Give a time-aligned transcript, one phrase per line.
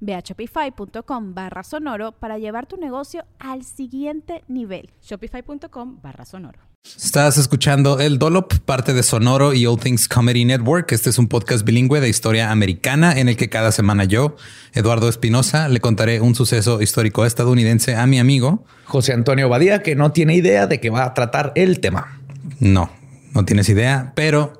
[0.00, 4.90] Ve a shopify.com barra sonoro para llevar tu negocio al siguiente nivel.
[5.02, 6.68] Shopify.com barra sonoro.
[6.96, 10.90] Estás escuchando El Dolop, parte de Sonoro y All Things Comedy Network.
[10.92, 14.36] Este es un podcast bilingüe de historia americana en el que cada semana yo,
[14.72, 19.96] Eduardo Espinosa, le contaré un suceso histórico estadounidense a mi amigo José Antonio Badía, que
[19.96, 22.20] no tiene idea de que va a tratar el tema.
[22.58, 22.90] No,
[23.34, 24.54] no tienes idea, pero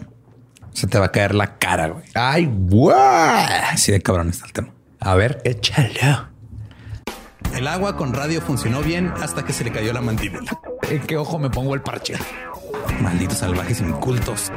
[0.75, 2.05] se te va a caer la cara, güey.
[2.15, 2.95] Ay, guau.
[3.73, 4.69] Así de cabrón está el tema.
[5.01, 6.29] A ver, échalo.
[7.55, 10.51] El agua con radio funcionó bien hasta que se le cayó la mandíbula.
[10.91, 12.15] ¿En qué ojo me pongo el parche?
[13.01, 14.51] Malditos salvajes incultos.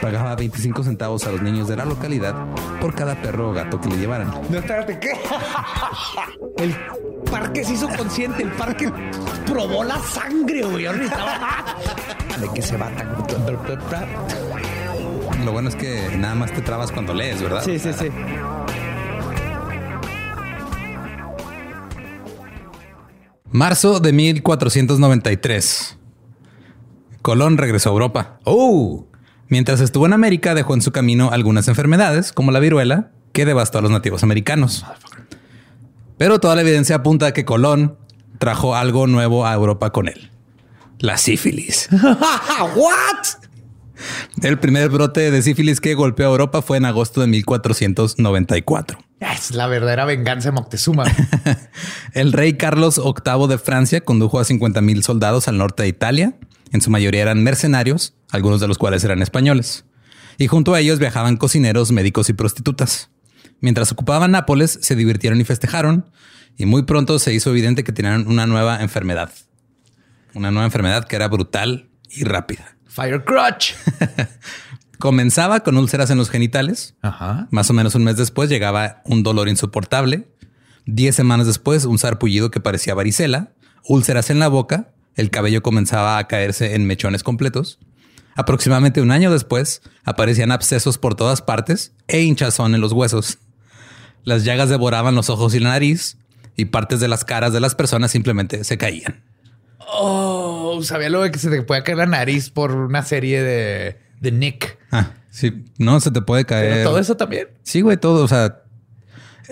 [0.00, 2.34] Pagaba 25 centavos a los niños de la localidad
[2.80, 4.32] por cada perro o gato que le llevaran.
[4.50, 5.12] No, espérate, ¿qué?
[6.58, 6.74] El
[7.30, 8.92] parque se hizo consciente, el parque
[9.46, 10.86] probó la sangre, güey.
[10.86, 11.76] Ahorita
[12.40, 13.12] de que se va tan...
[15.44, 17.62] Lo bueno es que nada más te trabas cuando lees, ¿verdad?
[17.64, 18.06] Sí, sí, sí.
[23.50, 25.98] Marzo de 1493.
[27.22, 28.38] Colón regresó a Europa.
[28.44, 29.06] Oh,
[29.52, 33.76] Mientras estuvo en América, dejó en su camino algunas enfermedades, como la viruela, que devastó
[33.76, 34.86] a los nativos americanos.
[36.16, 37.98] Pero toda la evidencia apunta a que Colón
[38.38, 40.30] trajo algo nuevo a Europa con él.
[41.00, 41.90] La sífilis.
[42.76, 43.26] what?
[44.42, 48.98] El primer brote de sífilis que golpeó a Europa fue en agosto de 1494.
[49.20, 51.04] Es la verdadera venganza de Moctezuma.
[52.12, 56.34] El rey Carlos VIII de Francia condujo a 50 mil soldados al norte de Italia.
[56.72, 59.84] En su mayoría eran mercenarios, algunos de los cuales eran españoles.
[60.38, 63.10] Y junto a ellos viajaban cocineros, médicos y prostitutas.
[63.60, 66.10] Mientras ocupaban Nápoles, se divirtieron y festejaron.
[66.56, 69.30] Y muy pronto se hizo evidente que tenían una nueva enfermedad.
[70.34, 72.76] Una nueva enfermedad que era brutal y rápida.
[72.92, 73.72] Fire crotch.
[74.98, 76.94] Comenzaba con úlceras en los genitales.
[77.00, 77.48] Ajá.
[77.50, 80.28] Más o menos un mes después llegaba un dolor insoportable.
[80.84, 83.54] Diez semanas después, un sarpullido que parecía varicela,
[83.88, 87.78] úlceras en la boca, el cabello comenzaba a caerse en mechones completos.
[88.34, 93.38] Aproximadamente un año después, aparecían abscesos por todas partes e hinchazón en los huesos.
[94.22, 96.18] Las llagas devoraban los ojos y la nariz
[96.56, 99.31] y partes de las caras de las personas simplemente se caían.
[99.88, 103.98] Oh, sabía lo de que se te puede caer la nariz por una serie de,
[104.20, 104.78] de Nick.
[104.90, 106.72] Ah, sí, no se te puede caer.
[106.72, 107.48] Pero todo eso también.
[107.62, 108.24] Sí, güey, todo.
[108.24, 108.62] O sea,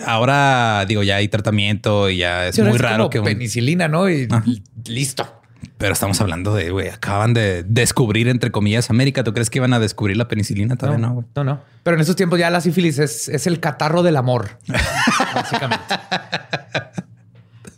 [0.07, 3.89] ahora digo, ya hay tratamiento y ya es Sí, muy raro como que un- penicilina,
[3.89, 4.09] ¿no?
[4.11, 4.45] Y Ajá.
[4.87, 5.37] listo.
[5.77, 9.25] Pero estamos hablando de, güey, acaban de descubrir, entre comillas, América.
[9.25, 10.77] ¿Tú crees que iban a descubrir la penicilina?
[10.77, 11.27] Todavía no, güey.
[11.37, 11.61] no, no.
[11.83, 14.59] Pero en esos tiempos ya la sífilis es, es el catarro del amor.
[15.35, 15.85] básicamente.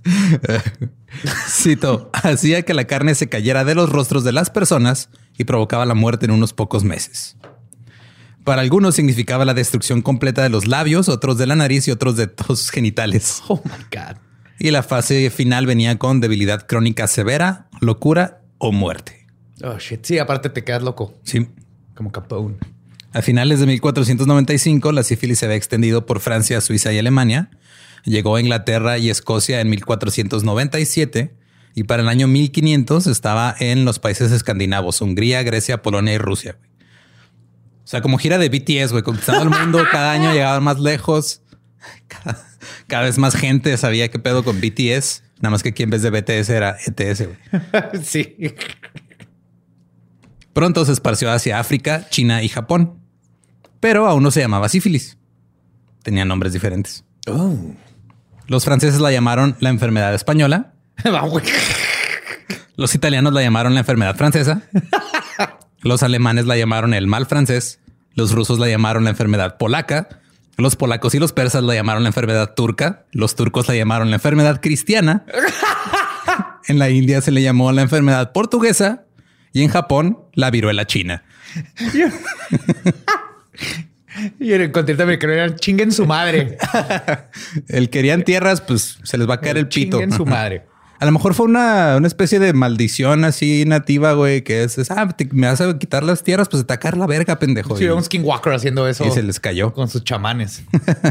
[1.48, 5.86] Cito, hacía que la carne se cayera de los rostros de las personas y provocaba
[5.86, 7.36] la muerte en unos pocos meses.
[8.44, 12.16] Para algunos significaba la destrucción completa de los labios, otros de la nariz y otros
[12.16, 13.42] de todos sus genitales.
[13.48, 14.16] Oh my God.
[14.58, 19.26] Y la fase final venía con debilidad crónica severa, locura o muerte.
[19.62, 20.04] Oh shit.
[20.04, 21.14] Sí, aparte te quedas loco.
[21.22, 21.48] Sí.
[21.94, 22.56] Como Capone.
[23.12, 27.50] A finales de 1495, la sífilis se había extendido por Francia, Suiza y Alemania.
[28.04, 31.34] Llegó a Inglaterra y Escocia en 1497
[31.74, 36.56] y para el año 1500 estaba en los países escandinavos, Hungría, Grecia, Polonia y Rusia.
[36.58, 36.70] güey.
[37.84, 41.42] O sea, como gira de BTS, güey, conquistando el mundo, cada año llegaban más lejos.
[42.08, 42.44] Cada,
[42.86, 45.22] cada vez más gente sabía qué pedo con BTS.
[45.40, 47.26] Nada más que aquí en vez de BTS era ETS.
[47.26, 48.02] güey.
[48.04, 48.36] sí.
[50.52, 52.98] Pronto se esparció hacia África, China y Japón.
[53.80, 55.18] Pero aún no se llamaba sífilis.
[56.02, 57.04] Tenía nombres diferentes.
[57.26, 57.56] Oh.
[58.52, 60.74] Los franceses la llamaron la enfermedad española.
[62.76, 64.60] Los italianos la llamaron la enfermedad francesa.
[65.80, 67.80] Los alemanes la llamaron el mal francés.
[68.12, 70.20] Los rusos la llamaron la enfermedad polaca.
[70.58, 73.06] Los polacos y los persas la llamaron la enfermedad turca.
[73.12, 75.24] Los turcos la llamaron la enfermedad cristiana.
[76.68, 79.04] En la India se le llamó la enfermedad portuguesa
[79.52, 81.24] Y en Japón, la viruela china.
[84.38, 86.58] Y en el continente americano eran chinguen su madre.
[87.68, 89.98] El querían tierras, pues se les va a caer el pito.
[89.98, 90.66] Chinguen su madre.
[91.00, 94.88] A lo mejor fue una, una especie de maldición así nativa, güey, que es, es,
[94.92, 97.76] ah, te- me vas a quitar las tierras, pues te va la verga, pendejo.
[97.76, 99.04] Sí, Y- un skinwalker haciendo eso.
[99.04, 99.74] y se les cayó.
[99.74, 100.62] Con sus chamanes.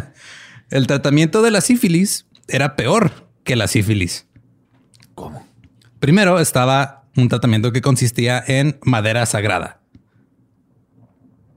[0.69, 4.27] El tratamiento de la sífilis era peor que la sífilis.
[5.13, 5.45] ¿Cómo?
[5.99, 9.80] Primero estaba un tratamiento que consistía en madera sagrada.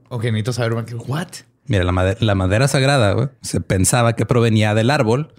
[0.09, 0.73] Ok, necesito saber.
[1.07, 1.27] ¿What?
[1.67, 5.33] Mira, la, made- la madera sagrada güey, se pensaba que provenía del árbol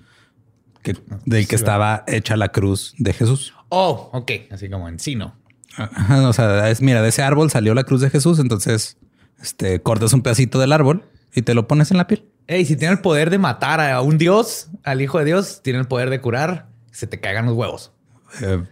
[0.82, 3.54] que, del que estaba hecha la cruz de Jesús.
[3.68, 4.32] Oh, ok.
[4.50, 5.36] Así como encino.
[5.76, 8.38] Ajá, o sea, es, mira, de ese árbol salió la cruz de Jesús.
[8.38, 8.96] Entonces,
[9.40, 11.04] este, cortas un pedacito del árbol
[11.34, 12.24] y te lo pones en la piel.
[12.48, 15.80] Ey, si tiene el poder de matar a un dios, al hijo de Dios, tiene
[15.80, 17.92] el poder de curar, se te caigan los huevos.
[18.40, 18.62] Eh,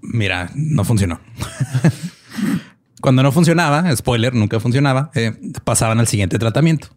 [0.00, 1.20] mira, no funcionó.
[3.00, 5.32] Cuando no funcionaba, spoiler, nunca funcionaba, eh,
[5.64, 6.88] pasaban al siguiente tratamiento.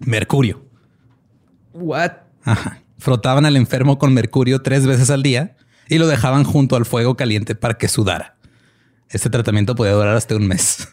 [0.00, 0.64] Mercurio.
[1.72, 2.12] What?
[2.44, 2.82] Ajá.
[2.98, 5.56] Frotaban al enfermo con mercurio tres veces al día
[5.88, 8.36] y lo dejaban junto al fuego caliente para que sudara.
[9.08, 10.88] Este tratamiento podía durar hasta un mes.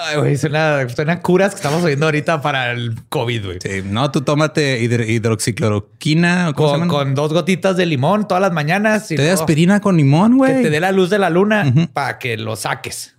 [0.00, 3.58] Ay, güey, suena, suena curas que estamos oyendo ahorita para el COVID, güey.
[3.62, 6.50] Sí, no, tú tómate hidro- hidroxicloroquina.
[6.50, 9.10] ¿o ¿cómo se Con, dos gotitas de limón todas las mañanas.
[9.10, 10.62] y Te luego aspirina con limón, Que güey.
[10.62, 13.14] te dé la luz de la luna para que lo saques.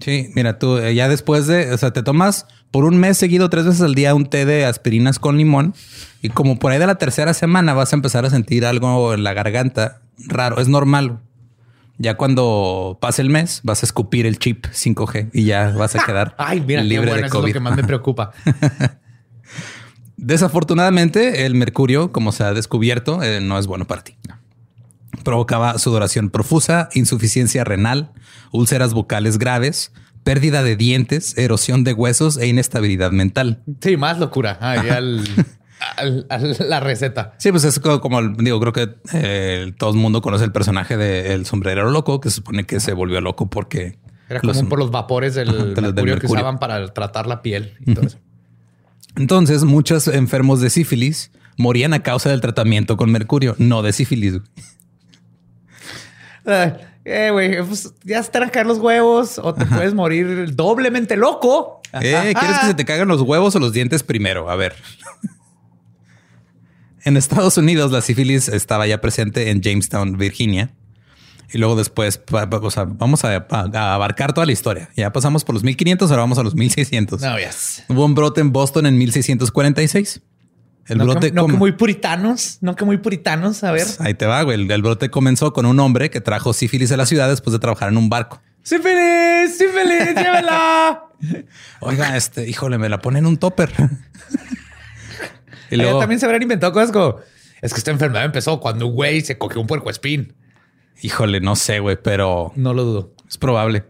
[0.00, 3.50] Sí, mira, tú eh, ya después de, o sea, te tomas por un mes seguido
[3.50, 5.74] tres veces al día un té de aspirinas con limón
[6.22, 9.24] y como por ahí de la tercera semana vas a empezar a sentir algo en
[9.24, 11.18] la garganta raro, es normal.
[11.98, 16.02] Ya cuando pase el mes vas a escupir el chip 5G y ya vas a
[16.06, 17.48] quedar Ay, mira, libre bueno, de eso es COVID.
[17.48, 18.32] lo que más me preocupa.
[20.16, 24.16] Desafortunadamente, el mercurio, como se ha descubierto, eh, no es bueno para ti.
[25.22, 28.12] Provocaba sudoración profusa, insuficiencia renal,
[28.50, 29.92] úlceras bucales graves,
[30.24, 33.62] pérdida de dientes, erosión de huesos e inestabilidad mental.
[33.80, 34.58] Sí, más locura.
[34.60, 35.24] Ahí al,
[35.96, 36.26] al-
[36.68, 37.34] la receta.
[37.38, 40.52] Sí, pues es co- como, el- digo, creo que eh, todo el mundo conoce el
[40.52, 43.98] personaje del sombrerero loco, que se supone que se volvió loco porque...
[44.28, 46.86] Era los- común por los vapores del, Ajá, de los- del mercurio que usaban para
[46.92, 48.18] tratar la piel y todo eso.
[49.16, 54.40] Entonces, muchos enfermos de sífilis morían a causa del tratamiento con mercurio, no de sífilis.
[56.44, 59.94] Ay, Eh, güey, pues ya se te van a caer los huevos o te puedes
[59.94, 61.80] morir doblemente loco.
[61.94, 64.50] Eh, ¿Quieres que se te caigan los huevos o los dientes primero?
[64.50, 64.74] A ver.
[67.04, 70.70] En Estados Unidos, la sífilis estaba ya presente en Jamestown, Virginia.
[71.50, 74.90] Y luego después, o sea, vamos a, a abarcar toda la historia.
[74.96, 77.22] Ya pasamos por los 1500, ahora vamos a los 1600.
[77.22, 77.84] No, yes.
[77.88, 80.20] Hubo un brote en Boston en 1646.
[80.88, 83.64] El no, brote que, no que muy puritanos, no que muy puritanos.
[83.64, 83.86] A ver.
[84.00, 84.60] Ahí te va, güey.
[84.60, 87.58] El, el brote comenzó con un hombre que trajo sífilis a la ciudad después de
[87.58, 88.42] trabajar en un barco.
[88.62, 89.56] ¡Sí, feliz!
[89.56, 90.14] ¡Sí, feliz!
[90.14, 91.04] ¡Llévela!
[91.80, 93.72] Oiga, este, híjole, me la ponen en un topper.
[95.70, 97.16] y Allá también se habrán inventado cosas como...
[97.60, 100.34] Es que esta enfermedad empezó cuando un güey se cogió un puercoespín.
[101.02, 103.12] híjole, no sé, güey, pero No lo dudo.
[103.28, 103.84] Es probable.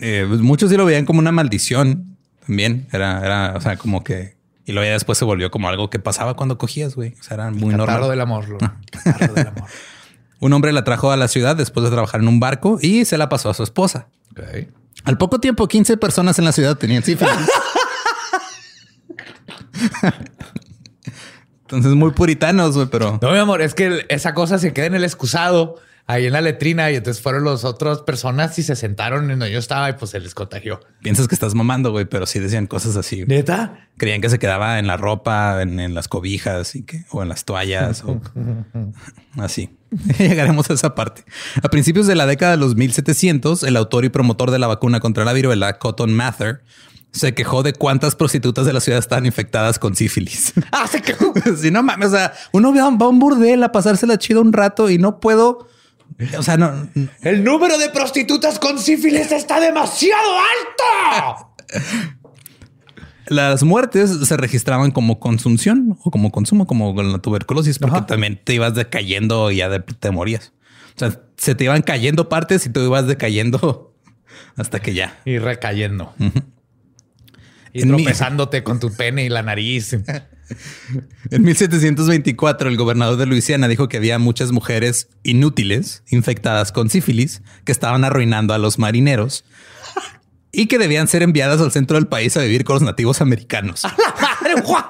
[0.00, 2.16] Eh, pues muchos sí lo veían como una maldición
[2.46, 2.88] también.
[2.92, 4.36] Era, era, o sea, como que.
[4.64, 7.14] Y luego ya después se volvió como algo que pasaba cuando cogías, güey.
[7.20, 8.08] O sea, era muy normal.
[8.08, 8.48] del amor.
[8.48, 9.68] Lo, catarro del amor.
[10.40, 13.18] Un hombre la trajo a la ciudad después de trabajar en un barco y se
[13.18, 14.08] la pasó a su esposa.
[15.04, 17.34] Al poco tiempo, 15 personas en la ciudad tenían sífilis.
[21.62, 24.96] Entonces, muy puritanos, güey, pero No, mi amor, es que esa cosa se queda en
[24.96, 25.76] el excusado,
[26.08, 29.52] ahí en la letrina, y entonces fueron las otras personas y se sentaron en donde
[29.52, 30.80] yo estaba y pues se les contagió.
[31.00, 33.24] piensas que estás mamando, güey, pero sí decían cosas así.
[33.24, 33.88] ¿Neta?
[33.96, 37.28] Creían que se quedaba en la ropa, en, en las cobijas y que, o en
[37.28, 38.20] las toallas o
[39.38, 39.76] así.
[40.18, 41.22] Llegaremos a esa parte.
[41.62, 44.98] A principios de la década de los 1700, el autor y promotor de la vacuna
[44.98, 46.62] contra la viruela, Cotton Mather,
[47.12, 50.52] se quejó de cuántas prostitutas de la ciudad estaban infectadas con sífilis.
[50.72, 51.32] Ah, se quedó.
[51.60, 54.88] si no mames, o sea, uno va a un burdel a pasársela chido un rato
[54.90, 55.68] y no puedo.
[56.38, 56.88] O sea, no,
[57.22, 61.50] El número de prostitutas con sífilis está demasiado alto.
[63.26, 68.06] Las muertes se registraban como consunción o como consumo, como con la tuberculosis, porque Ajá.
[68.06, 70.52] también te ibas decayendo y ya de- te morías.
[70.96, 73.94] O sea, se te iban cayendo partes y tú ibas decayendo
[74.56, 75.20] hasta que ya.
[75.24, 76.12] Y recayendo.
[77.72, 78.04] Y En mi-
[78.64, 79.96] con tu pene y la nariz.
[81.30, 87.42] En 1724, el gobernador de Luisiana dijo que había muchas mujeres inútiles infectadas con sífilis
[87.64, 89.44] que estaban arruinando a los marineros
[90.50, 93.82] y que debían ser enviadas al centro del país a vivir con los nativos americanos.
[93.84, 94.60] ¡La madre!
[94.66, 94.84] ¿What?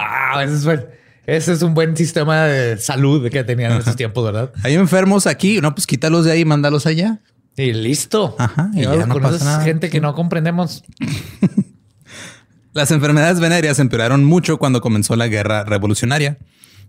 [0.00, 0.82] ah, eso es bueno.
[1.24, 4.52] Ese es un buen sistema de salud que tenían en esos tiempos, ¿verdad?
[4.64, 7.20] Hay enfermos aquí, no, pues quítalos de ahí y mándalos allá.
[7.56, 8.34] Y listo.
[8.38, 9.64] Ajá, y Y ya no pasa nada.
[9.64, 10.84] gente que no comprendemos.
[12.72, 16.38] Las enfermedades venéreas empeoraron mucho cuando comenzó la guerra revolucionaria.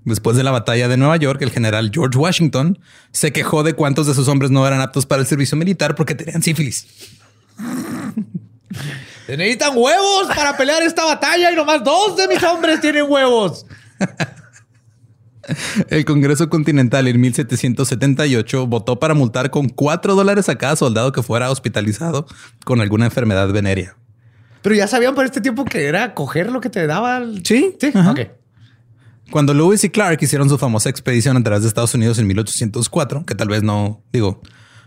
[0.05, 2.79] Después de la batalla de Nueva York, el general George Washington
[3.11, 6.15] se quejó de cuántos de sus hombres no eran aptos para el servicio militar porque
[6.15, 6.87] tenían sífilis.
[9.25, 13.65] Se necesitan huevos para pelear esta batalla y nomás dos de mis hombres tienen huevos.
[15.89, 21.21] El Congreso Continental en 1778 votó para multar con 4 dólares a cada soldado que
[21.23, 22.25] fuera hospitalizado
[22.65, 23.95] con alguna enfermedad venérea.
[24.61, 27.17] Pero ya sabían por este tiempo que era coger lo que te daba.
[27.17, 27.91] el- Sí, Sí.
[27.93, 28.11] ajá.
[28.11, 28.19] Ok.
[29.31, 33.25] Cuando Lewis y Clark hicieron su famosa expedición a través de Estados Unidos en 1804,
[33.25, 34.41] que tal vez no digo,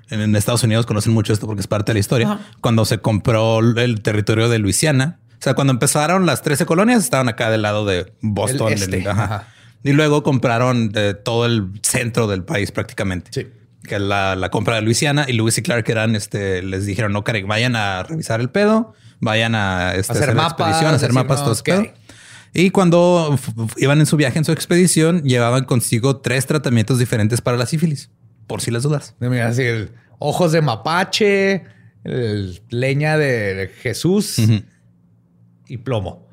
[0.08, 2.40] en, Estados Unidos conocen mucho esto porque es parte de la historia, Ajá.
[2.60, 7.28] cuando se compró el territorio de Luisiana, o sea, cuando empezaron las 13 colonias, estaban
[7.28, 8.68] acá del lado de Boston.
[8.68, 9.24] El este, del- ajá.
[9.24, 9.48] ajá.
[9.86, 13.30] Y luego compraron eh, todo el centro del país prácticamente.
[13.32, 13.46] Sí.
[13.84, 17.22] Que la, la compra de Luisiana y Lewis y Clark eran, este, les dijeron, no,
[17.22, 21.44] Craig, vayan a revisar el pedo, vayan a este, Hacer hacer, mapas, expedición, hacer mapas,
[21.44, 21.92] todo hay.
[22.52, 23.38] Y cuando
[23.76, 28.10] iban en su viaje, en su expedición, llevaban consigo tres tratamientos diferentes para la sífilis,
[28.46, 29.14] por si las dudas.
[29.20, 31.64] Mira, así el ojos de mapache,
[32.02, 34.36] el leña de Jesús
[35.68, 36.26] y plomo.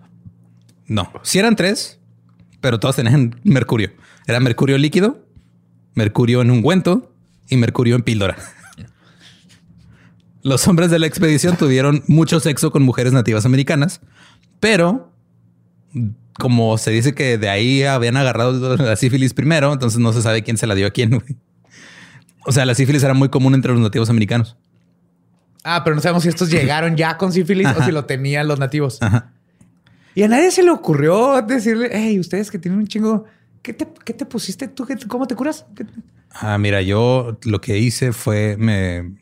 [0.88, 2.00] No, sí eran tres,
[2.63, 3.91] pero todos tenían mercurio.
[4.25, 5.27] Era mercurio líquido,
[5.96, 7.13] mercurio en ungüento
[7.50, 8.38] y mercurio en píldora.
[10.43, 14.00] Los hombres de la expedición tuvieron mucho sexo con mujeres nativas americanas,
[14.62, 15.12] pero
[16.39, 20.41] como se dice que de ahí habían agarrado la sífilis primero, entonces no se sabe
[20.43, 21.22] quién se la dio a quién.
[22.46, 24.55] O sea, la sífilis era muy común entre los nativos americanos.
[25.65, 28.58] Ah, pero no sabemos si estos llegaron ya con sífilis o si lo tenían los
[28.58, 29.01] nativos.
[29.01, 29.32] Ajá.
[30.15, 33.25] Y a nadie se le ocurrió decirle, hey, ustedes que tienen un chingo,
[33.62, 34.86] ¿qué te, qué te pusiste tú?
[34.86, 35.65] ¿Qué- ¿Cómo te curas?
[35.75, 35.86] ¿Qué-
[36.32, 39.13] Ah, mira, yo lo que hice fue me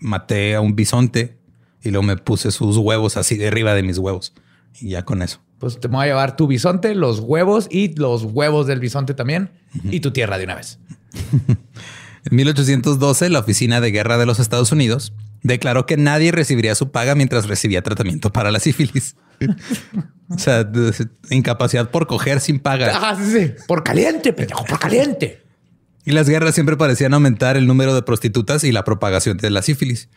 [0.00, 1.36] maté a un bisonte
[1.82, 4.32] y luego me puse sus huevos así de arriba de mis huevos.
[4.80, 5.40] Y ya con eso.
[5.58, 9.50] Pues te voy a llevar tu bisonte, los huevos y los huevos del bisonte también
[9.84, 10.78] y tu tierra de una vez.
[12.30, 16.90] En 1812, la Oficina de Guerra de los Estados Unidos declaró que nadie recibiría su
[16.90, 19.16] paga mientras recibía tratamiento para la sífilis.
[20.28, 20.92] o sea, de-
[21.30, 22.90] incapacidad por coger sin paga.
[22.94, 23.52] Ah, sí, sí.
[23.66, 25.42] Por caliente, pendejo, por caliente.
[26.04, 29.62] Y las guerras siempre parecían aumentar el número de prostitutas y la propagación de la
[29.62, 30.08] sífilis.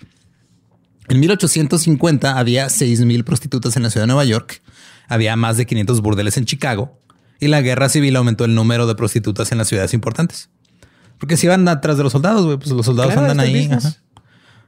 [1.09, 4.61] En 1850 había 6.000 prostitutas en la ciudad de Nueva York,
[5.07, 7.01] había más de 500 burdeles en Chicago
[7.39, 10.49] y la guerra civil aumentó el número de prostitutas en las ciudades importantes.
[11.17, 13.69] Porque si iban atrás de los soldados, pues los soldados Claro, andan ahí.
[13.71, 13.93] ajá.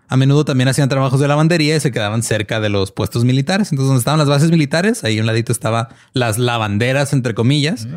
[0.07, 3.71] A menudo también hacían trabajos de lavandería y se quedaban cerca de los puestos militares.
[3.71, 7.87] Entonces, donde estaban las bases militares, ahí a un ladito estaba las lavanderas, entre comillas.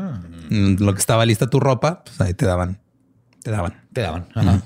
[0.49, 2.81] Mm, Lo que estaba lista tu ropa, pues ahí te daban,
[3.43, 3.75] te daban.
[3.93, 4.29] Te daban.
[4.35, 4.63] Ajá.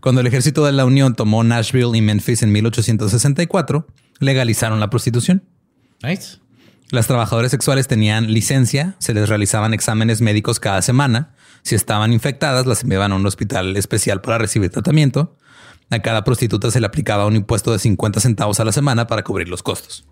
[0.00, 3.86] Cuando el ejército de la Unión tomó Nashville y Memphis en 1864,
[4.18, 5.44] legalizaron la prostitución.
[6.02, 6.38] Nice.
[6.90, 11.34] Las trabajadoras sexuales tenían licencia, se les realizaban exámenes médicos cada semana.
[11.62, 15.36] Si estaban infectadas, las enviaban a un hospital especial para recibir tratamiento.
[15.90, 19.22] A cada prostituta se le aplicaba un impuesto de 50 centavos a la semana para
[19.24, 20.04] cubrir los costos.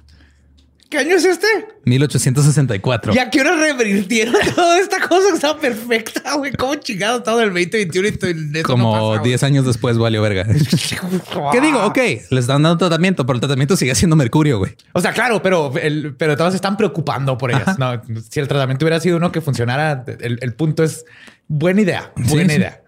[0.91, 1.47] ¿Qué año es este?
[1.85, 3.13] 1864.
[3.15, 6.53] ¿Y a qué hora revirtieron toda esta cosa que estaba perfecta, güey?
[6.53, 10.23] ¿Cómo chingado todo el 2021 y todo el- Como no pasa, 10 años después valió
[10.23, 10.45] verga.
[11.53, 11.85] ¿Qué digo?
[11.85, 14.77] Ok, les están dando tratamiento, pero el tratamiento sigue siendo mercurio, güey.
[14.95, 17.79] O sea, claro, pero, el, pero todos se están preocupando por ellas.
[17.79, 21.05] No, si el tratamiento hubiera sido uno que funcionara, el, el punto es
[21.49, 22.59] buena idea, buena sí.
[22.61, 22.83] idea.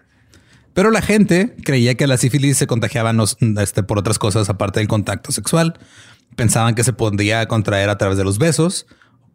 [0.73, 3.13] Pero la gente creía que la sífilis se contagiaba
[3.61, 5.77] este, por otras cosas aparte del contacto sexual.
[6.35, 8.85] Pensaban que se podía contraer a través de los besos,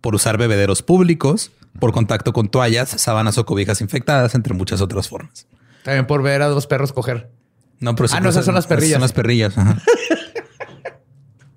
[0.00, 5.09] por usar bebederos públicos, por contacto con toallas, sábanas o cobijas infectadas, entre muchas otras
[5.09, 5.47] formas.
[5.83, 7.31] También por ver a dos perros coger.
[7.81, 8.93] No, pero Ah, no, esas son las perrillas.
[8.95, 9.59] Son las perrillas.
[9.59, 9.83] ajá.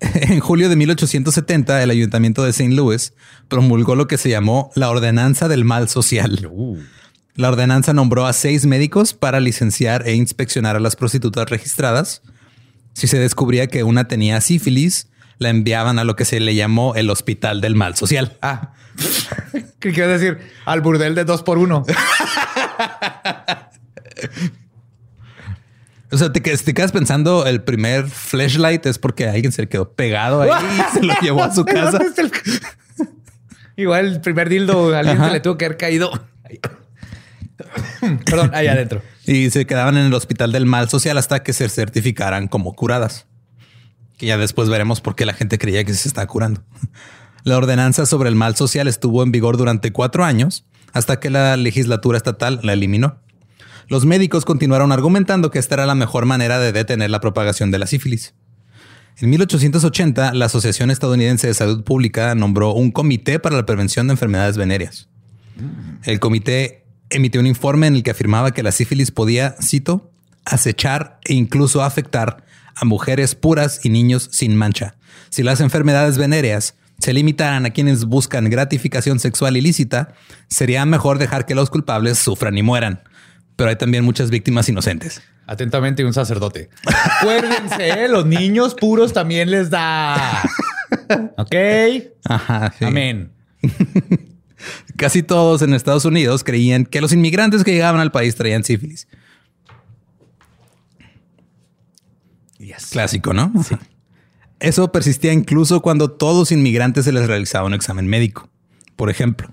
[0.00, 2.74] en julio de 1870, el ayuntamiento de St.
[2.74, 3.14] Louis
[3.48, 6.50] promulgó lo que se llamó la Ordenanza del Mal Social.
[7.34, 12.22] La ordenanza nombró a seis médicos para licenciar e inspeccionar a las prostitutas registradas.
[12.92, 15.08] Si se descubría que una tenía sífilis,
[15.38, 18.36] la enviaban a lo que se le llamó el Hospital del Mal Social.
[18.42, 18.72] Ah,
[19.80, 20.38] ¿qué quiero decir?
[20.66, 21.84] Al burdel de dos por uno.
[26.12, 29.92] O sea, te, te quedas pensando el primer flashlight es porque alguien se le quedó
[29.92, 31.92] pegado ahí y se lo llevó a su casa.
[31.98, 32.32] ¿Dónde está el-
[33.76, 35.28] Igual el primer dildo, alguien Ajá.
[35.28, 36.10] se le tuvo que haber caído.
[38.24, 39.02] Perdón, ahí adentro.
[39.26, 43.26] Y se quedaban en el Hospital del Mal Social hasta que se certificaran como curadas.
[44.18, 46.62] Que ya después veremos por qué la gente creía que se estaba curando.
[47.44, 51.56] La ordenanza sobre el mal social estuvo en vigor durante cuatro años hasta que la
[51.56, 53.18] legislatura estatal la eliminó.
[53.88, 57.78] Los médicos continuaron argumentando que esta era la mejor manera de detener la propagación de
[57.78, 58.34] la sífilis.
[59.18, 64.12] En 1880, la Asociación Estadounidense de Salud Pública nombró un comité para la prevención de
[64.12, 65.08] enfermedades venéreas.
[66.04, 70.10] El comité emitió un informe en el que afirmaba que la sífilis podía, cito,
[70.44, 74.94] acechar e incluso afectar a mujeres puras y niños sin mancha.
[75.28, 80.14] Si las enfermedades venéreas se limitaran a quienes buscan gratificación sexual ilícita,
[80.48, 83.02] sería mejor dejar que los culpables sufran y mueran.
[83.56, 85.22] Pero hay también muchas víctimas inocentes.
[85.46, 86.70] Atentamente, un sacerdote.
[86.86, 88.08] Acuérdense, ¿eh?
[88.08, 90.42] los niños puros también les da.
[91.36, 91.54] Ok.
[92.24, 92.84] Ajá, sí.
[92.84, 93.32] Amén.
[94.96, 99.08] Casi todos en Estados Unidos creían que los inmigrantes que llegaban al país traían sífilis.
[102.90, 103.52] Clásico, ¿no?
[103.64, 103.76] Sí.
[104.60, 108.50] Eso persistía incluso cuando todos inmigrantes se les realizaba un examen médico.
[108.94, 109.50] Por ejemplo,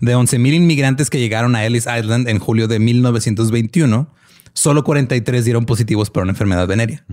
[0.00, 4.12] de 11.000 inmigrantes que llegaron a Ellis Island en julio de 1921,
[4.52, 7.04] solo 43 dieron positivos para una enfermedad venérea.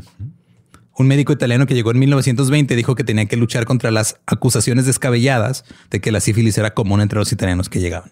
[0.98, 4.86] Un médico italiano que llegó en 1920 dijo que tenía que luchar contra las acusaciones
[4.88, 8.12] descabelladas de que la sífilis era común entre los italianos que llegaban.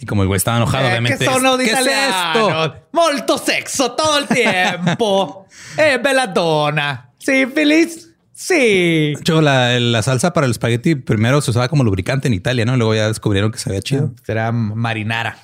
[0.00, 1.18] Y como el güey estaba enojado, Eh, obviamente.
[1.18, 2.74] che sono ¿Qué es esto?
[2.92, 5.46] Molto sexo todo el tiempo.
[5.76, 7.10] eh, belladonna.
[7.18, 8.08] Sífilis.
[8.32, 8.54] Sí.
[8.54, 12.64] De hecho, la, la salsa para el espagueti primero se usaba como lubricante en Italia,
[12.64, 12.76] ¿no?
[12.76, 14.14] Luego ya descubrieron que sabía chido.
[14.24, 15.36] Será marinara.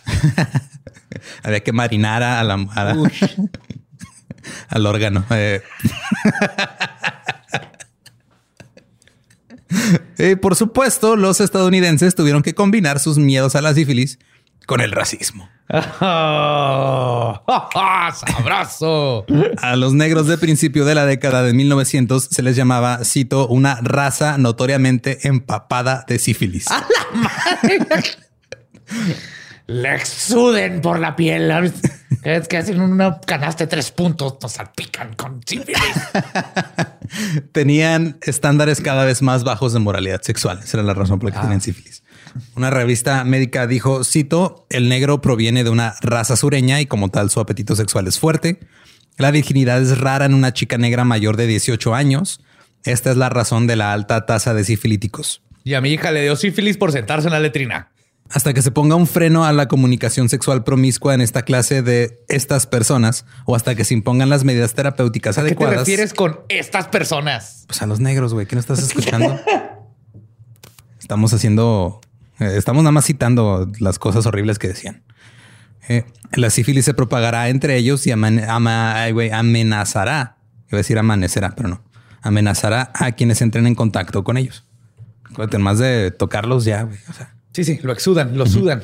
[1.43, 2.95] Había que marinar a la, a la-
[4.69, 5.25] al órgano.
[5.31, 5.63] Eh.
[10.19, 14.19] Y por supuesto, los estadounidenses tuvieron que combinar sus miedos a la sífilis
[14.67, 15.49] con el racismo.
[16.01, 17.43] Oh,
[18.15, 19.27] sabroso.
[19.59, 23.79] A los negros de principio de la década de 1900 se les llamaba, cito, una
[23.83, 26.67] raza notoriamente empapada de sífilis.
[29.67, 31.51] Le exuden por la piel.
[32.25, 35.77] Es que hacen una canasta de tres puntos, nos salpican con sífilis.
[37.53, 40.61] tenían estándares cada vez más bajos de moralidad sexual.
[40.65, 42.03] Esa era la razón por la que tenían sífilis.
[42.57, 47.29] Una revista médica dijo, cito, el negro proviene de una raza sureña y como tal
[47.29, 48.59] su apetito sexual es fuerte.
[49.19, 52.41] La virginidad es rara en una chica negra mayor de 18 años.
[52.85, 55.43] Esta es la razón de la alta tasa de sifilíticos.
[55.63, 57.91] Y a mi hija le dio sífilis por sentarse en la letrina.
[58.31, 62.21] Hasta que se ponga un freno a la comunicación sexual promiscua en esta clase de
[62.29, 65.77] estas personas o hasta que se impongan las medidas terapéuticas ¿Qué te adecuadas.
[65.81, 67.65] refieres con estas personas?
[67.69, 68.47] Pues a los negros, güey.
[68.47, 69.39] ¿Qué no estás escuchando?
[70.99, 72.01] estamos haciendo,
[72.41, 75.03] eh, estamos nada más citando las cosas horribles que decían.
[75.89, 80.39] Eh, la sífilis se propagará entre ellos y aman- ama- ay, güey, amenazará.
[80.69, 81.83] Iba a decir amanecerá, pero no.
[82.23, 84.65] Amenazará a quienes entren en contacto con ellos.
[85.31, 86.99] Acuérdate, más de tocarlos ya, güey.
[87.11, 88.83] O sea, Sí, sí, lo exudan, lo sudan.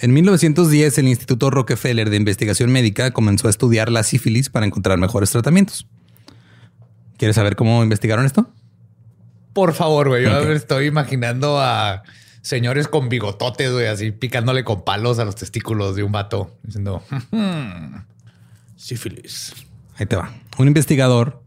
[0.00, 4.98] en 1910, el Instituto Rockefeller de Investigación Médica comenzó a estudiar la sífilis para encontrar
[4.98, 5.86] mejores tratamientos.
[7.16, 8.50] ¿Quieres saber cómo investigaron esto?
[9.54, 10.24] Por favor, güey.
[10.24, 12.02] Yo estoy imaginando a
[12.42, 17.02] señores con bigototes, güey, así picándole con palos a los testículos de un vato, diciendo
[17.30, 17.94] "Hmm,
[18.76, 19.54] sífilis.
[19.96, 20.34] Ahí te va.
[20.58, 21.40] Un investigador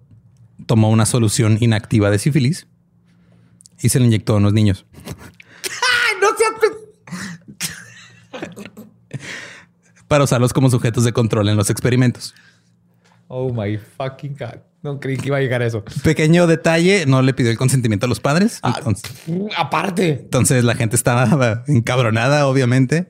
[0.66, 2.66] tomó una solución inactiva de sífilis
[3.82, 4.86] y se le inyectó a unos niños.
[6.18, 6.54] ¡Ay, no seas
[10.08, 12.34] para usarlos como sujetos de control en los experimentos.
[13.28, 14.60] Oh my fucking God.
[14.82, 15.84] No creí que iba a llegar a eso.
[16.04, 18.60] Pequeño detalle, no le pidió el consentimiento a los padres.
[18.62, 19.12] Ah, Entonces,
[19.58, 20.10] aparte.
[20.22, 23.08] entonces la gente estaba encabronada, obviamente.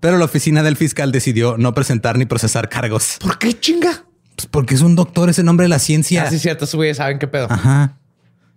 [0.00, 3.18] Pero la oficina del fiscal decidió no presentar ni procesar cargos.
[3.20, 4.04] ¿Por qué chinga?
[4.34, 6.22] Pues porque es un doctor, es el nombre de la ciencia.
[6.24, 7.46] Así es cierto, güeyes saben qué pedo.
[7.50, 7.98] Ajá.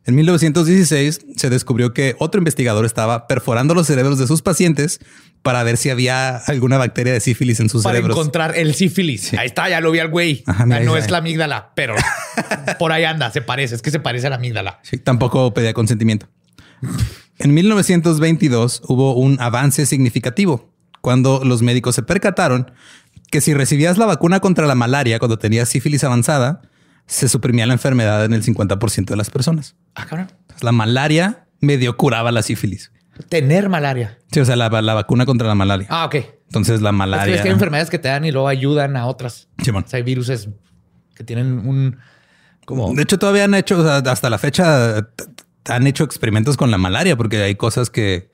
[0.06, 5.00] En 1916 se descubrió que otro investigador estaba perforando los cerebros de sus pacientes
[5.44, 8.18] para ver si había alguna bacteria de sífilis en sus Para cerebros.
[8.18, 9.34] encontrar el sífilis.
[9.36, 10.44] Ahí está, ya lo vi al güey.
[10.48, 11.96] Ajá, mira, no ahí es la amígdala, pero
[12.80, 13.76] por ahí anda, se parece.
[13.76, 14.80] Es que se parece a la amígdala.
[14.84, 16.28] Sí, tampoco pedía consentimiento.
[17.38, 22.72] En 1922 hubo un avance significativo cuando los médicos se percataron
[23.32, 26.62] que si recibías la vacuna contra la malaria cuando tenías sífilis avanzada,
[27.06, 29.76] se suprimía la enfermedad en el 50% de las personas.
[29.96, 30.32] Ah, cabrón.
[30.62, 32.92] La malaria medio curaba la sífilis.
[33.30, 34.18] Tener malaria.
[34.32, 35.88] Sí, o sea, la, la vacuna contra la malaria.
[35.90, 36.16] Ah, ok.
[36.48, 37.36] Entonces la malaria.
[37.36, 39.48] es que hay enfermedades que te dan y luego ayudan a otras.
[39.64, 39.84] Simón.
[39.86, 40.32] O sea, hay virus
[41.16, 41.98] que tienen un
[42.66, 45.10] como De hecho, todavía han hecho, o sea, hasta la fecha,
[45.66, 48.30] han hecho experimentos con la malaria porque hay cosas que,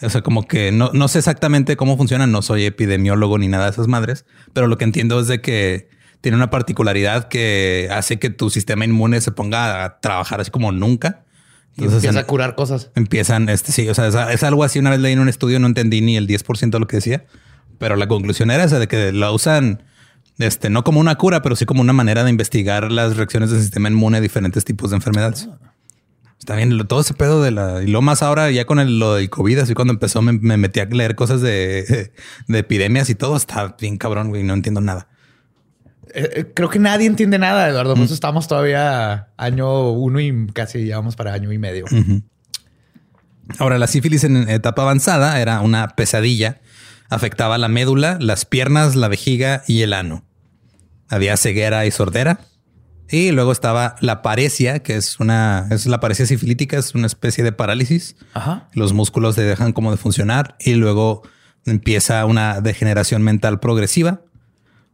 [0.00, 2.32] o sea, como que no, no sé exactamente cómo funcionan.
[2.32, 5.88] No soy epidemiólogo ni nada de esas madres, pero lo que entiendo es de que
[6.20, 10.72] tiene una particularidad que hace que tu sistema inmune se ponga a trabajar así como
[10.72, 11.24] nunca.
[11.76, 12.90] Y Entonces, empieza en- a curar cosas.
[12.96, 14.78] empiezan, este sí, o sea, es, es algo así.
[14.80, 17.24] Una vez leí en un estudio, no entendí ni el 10% de lo que decía,
[17.78, 19.84] pero la conclusión era esa de que la usan,
[20.38, 23.60] este, no como una cura, pero sí como una manera de investigar las reacciones del
[23.60, 25.48] sistema inmune a diferentes tipos de enfermedades.
[26.40, 29.14] Está bien, todo ese pedo de la, y lo más ahora ya con el, lo
[29.14, 32.12] del COVID, así cuando empezó me, me metí a leer cosas de,
[32.48, 35.08] de epidemias y todo, está bien cabrón, güey, no entiendo nada.
[36.14, 37.94] Eh, eh, creo que nadie entiende nada, Eduardo.
[37.94, 41.84] Por eso estamos todavía año uno y casi ya vamos para año y medio.
[43.58, 46.60] Ahora, la sífilis en etapa avanzada era una pesadilla.
[47.10, 50.24] Afectaba la médula, las piernas, la vejiga y el ano.
[51.08, 52.40] Había ceguera y sordera.
[53.10, 57.42] Y luego estaba la paresia, que es una, es la paresia sifilítica, es una especie
[57.42, 58.16] de parálisis.
[58.34, 58.68] Ajá.
[58.74, 61.22] Los músculos te dejan como de funcionar y luego
[61.64, 64.20] empieza una degeneración mental progresiva.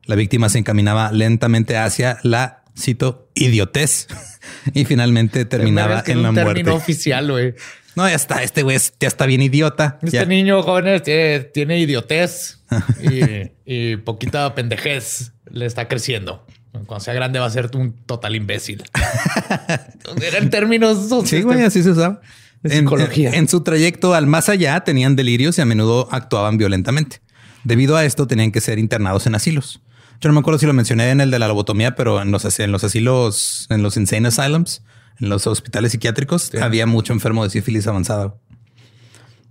[0.07, 4.07] La víctima se encaminaba lentamente hacia la, cito, idiotez
[4.75, 6.55] y finalmente terminaba Es que es en la muerte.
[6.55, 7.55] término oficial, güey.
[7.97, 9.99] No, ya está, este güey ya está bien idiota.
[10.03, 10.25] Este Ya.
[10.25, 12.61] niño, jóvenes, tiene, tiene idiotez
[13.01, 16.45] y, y poquita pendejez le está creciendo.
[16.87, 18.83] Cuando sea grande va a ser un total imbécil.
[20.23, 21.09] Eran términos...
[21.25, 22.21] Sí, güey, así se usaba.
[22.65, 23.29] En, psicología.
[23.31, 27.21] en- en su trayecto al más allá tenían delirios y a menudo actuaban violentamente.
[27.63, 29.81] Debido a esto tenían que ser internados en asilos.
[30.21, 32.45] Yo no me acuerdo si lo mencioné en el de la lobotomía, pero en los,
[32.45, 34.83] as- en los asilos, en los insane asylums,
[35.21, 38.35] en los hospitales psiquiátricos, había mucho enfermo de sífilis avanzada.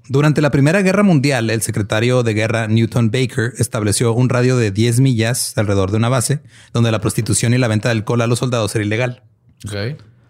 [0.10, 4.70] Durante la Primera Guerra Mundial, el secretario de guerra Newton Baker estableció un radio de
[4.72, 6.42] 10 millas alrededor de una base
[6.74, 9.24] donde la prostitución y la venta de alcohol a los soldados era ilegal.
[9.66, 9.74] Ok.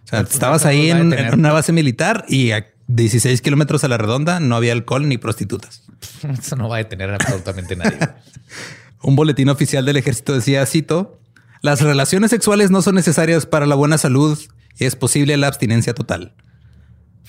[0.04, 3.96] O sea, estabas ahí en, en una base militar y a 16 kilómetros a la
[3.98, 5.82] redonda no había alcohol ni prostitutas.
[6.38, 7.98] Eso no va a detener absolutamente nadie.
[9.04, 11.20] Un boletín oficial del ejército decía, cito,
[11.60, 14.38] las relaciones sexuales no son necesarias para la buena salud
[14.78, 16.34] y es posible la abstinencia total.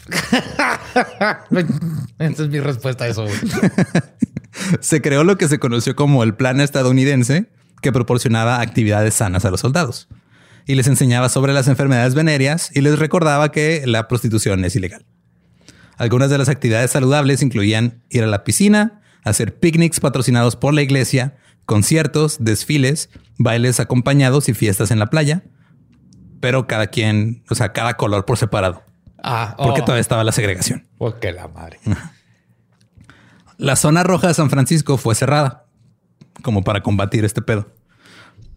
[2.17, 3.25] Esa es mi respuesta a eso.
[4.79, 7.49] Se creó lo que se conoció como el plan estadounidense
[7.81, 10.07] que proporcionaba actividades sanas a los soldados
[10.65, 15.05] y les enseñaba sobre las enfermedades venéreas y les recordaba que la prostitución es ilegal.
[15.97, 20.81] Algunas de las actividades saludables incluían ir a la piscina, hacer picnics patrocinados por la
[20.81, 21.35] iglesia,
[21.65, 25.43] conciertos, desfiles, bailes acompañados y fiestas en la playa,
[26.39, 28.84] pero cada quien, o sea, cada color por separado,
[29.28, 29.86] Ah, porque oh.
[29.86, 30.86] todavía estaba la segregación.
[30.99, 31.80] Oh, que la madre.
[33.58, 35.65] La zona roja de San Francisco fue cerrada
[36.43, 37.71] como para combatir este pedo.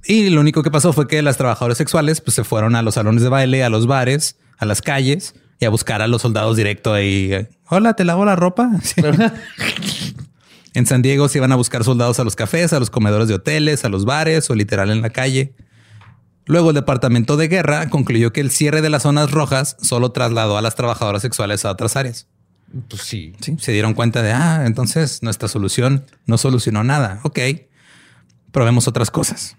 [0.04, 2.94] Y lo único que pasó fue que las trabajadoras sexuales pues, se fueron a los
[2.94, 6.56] salones de baile, a los bares, a las calles y a buscar a los soldados
[6.56, 7.48] directo ahí.
[7.70, 8.70] Hola, te lavo la ropa.
[8.82, 9.00] Sí.
[10.74, 13.34] en San Diego se iban a buscar soldados a los cafés, a los comedores de
[13.34, 15.54] hoteles, a los bares o literal en la calle.
[16.46, 20.56] Luego el Departamento de Guerra concluyó que el cierre de las zonas rojas solo trasladó
[20.56, 22.26] a las trabajadoras sexuales a otras áreas.
[22.88, 23.34] Pues sí.
[23.40, 27.20] Sí, se dieron cuenta de, ah, entonces nuestra solución no solucionó nada.
[27.22, 27.38] Ok,
[28.52, 29.56] probemos otras cosas.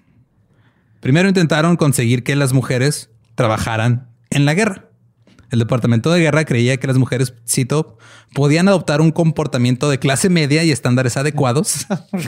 [1.00, 4.89] Primero intentaron conseguir que las mujeres trabajaran en la guerra.
[5.52, 7.98] El Departamento de Guerra creía que las mujeres, cito,
[8.34, 11.88] podían adoptar un comportamiento de clase media y estándares adecuados.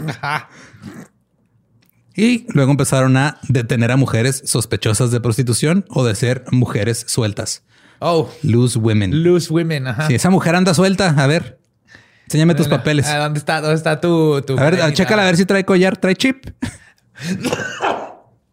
[2.16, 7.64] y luego empezaron a detener a mujeres sospechosas de prostitución o de ser mujeres sueltas.
[8.00, 9.24] Oh, Loose women.
[9.24, 9.88] loose women.
[9.88, 10.08] Ajá.
[10.08, 11.60] Si esa mujer anda suelta, a ver,
[12.26, 13.06] enséñame tus papeles.
[13.08, 13.62] ¿Dónde está?
[13.62, 16.48] ¿Dónde está tu, tu A ver, chécala a ver si trae collar, trae chip.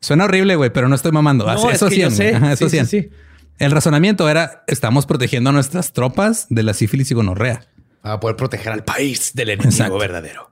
[0.01, 1.45] Suena horrible, güey, pero no estoy mamando.
[1.47, 2.31] No, Así- es eso que sí, yo sé.
[2.53, 3.11] eso Sí, sí, sí.
[3.59, 7.67] El razonamiento era estamos protegiendo a nuestras tropas de la sífilis y gonorrea.
[8.03, 9.99] Para poder proteger al país del enemigo Exacto.
[9.99, 10.51] verdadero.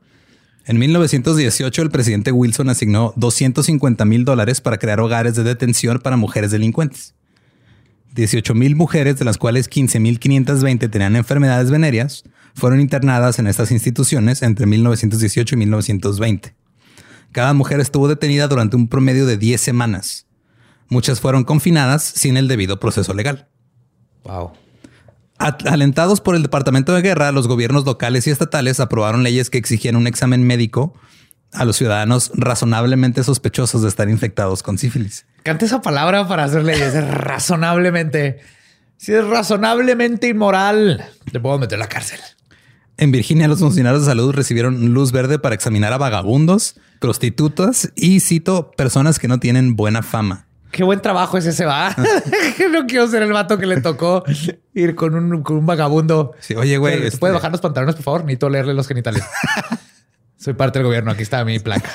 [0.64, 6.16] En 1918, el presidente Wilson asignó 250 mil dólares para crear hogares de detención para
[6.16, 7.14] mujeres delincuentes.
[8.16, 14.42] 18 mil mujeres, de las cuales 15.520 tenían enfermedades venéreas, fueron internadas en estas instituciones
[14.42, 16.56] entre 1918 y 1920.
[17.30, 20.25] Cada mujer estuvo detenida durante un promedio de 10 semanas.
[20.88, 23.48] Muchas fueron confinadas sin el debido proceso legal.
[24.24, 24.52] Wow.
[25.38, 29.96] Alentados por el Departamento de Guerra, los gobiernos locales y estatales aprobaron leyes que exigían
[29.96, 30.94] un examen médico
[31.52, 35.26] a los ciudadanos razonablemente sospechosos de estar infectados con sífilis.
[35.42, 36.94] Canta esa palabra para hacer leyes.
[36.94, 38.40] Es razonablemente.
[38.96, 42.20] Si es razonablemente inmoral, te puedo meter a la cárcel.
[42.98, 48.20] En Virginia, los funcionarios de salud recibieron luz verde para examinar a vagabundos, prostitutas y,
[48.20, 50.45] cito, personas que no tienen buena fama.
[50.76, 51.96] Qué buen trabajo ese se va.
[52.70, 54.22] no quiero ser el vato que le tocó
[54.74, 56.34] ir con un, con un vagabundo.
[56.38, 58.24] Sí, oye, güey, ¿Se este- bajar los pantalones, por favor?
[58.24, 59.24] Necesito leerle los genitales.
[60.36, 61.10] Soy parte del gobierno.
[61.10, 61.90] Aquí está mi placa.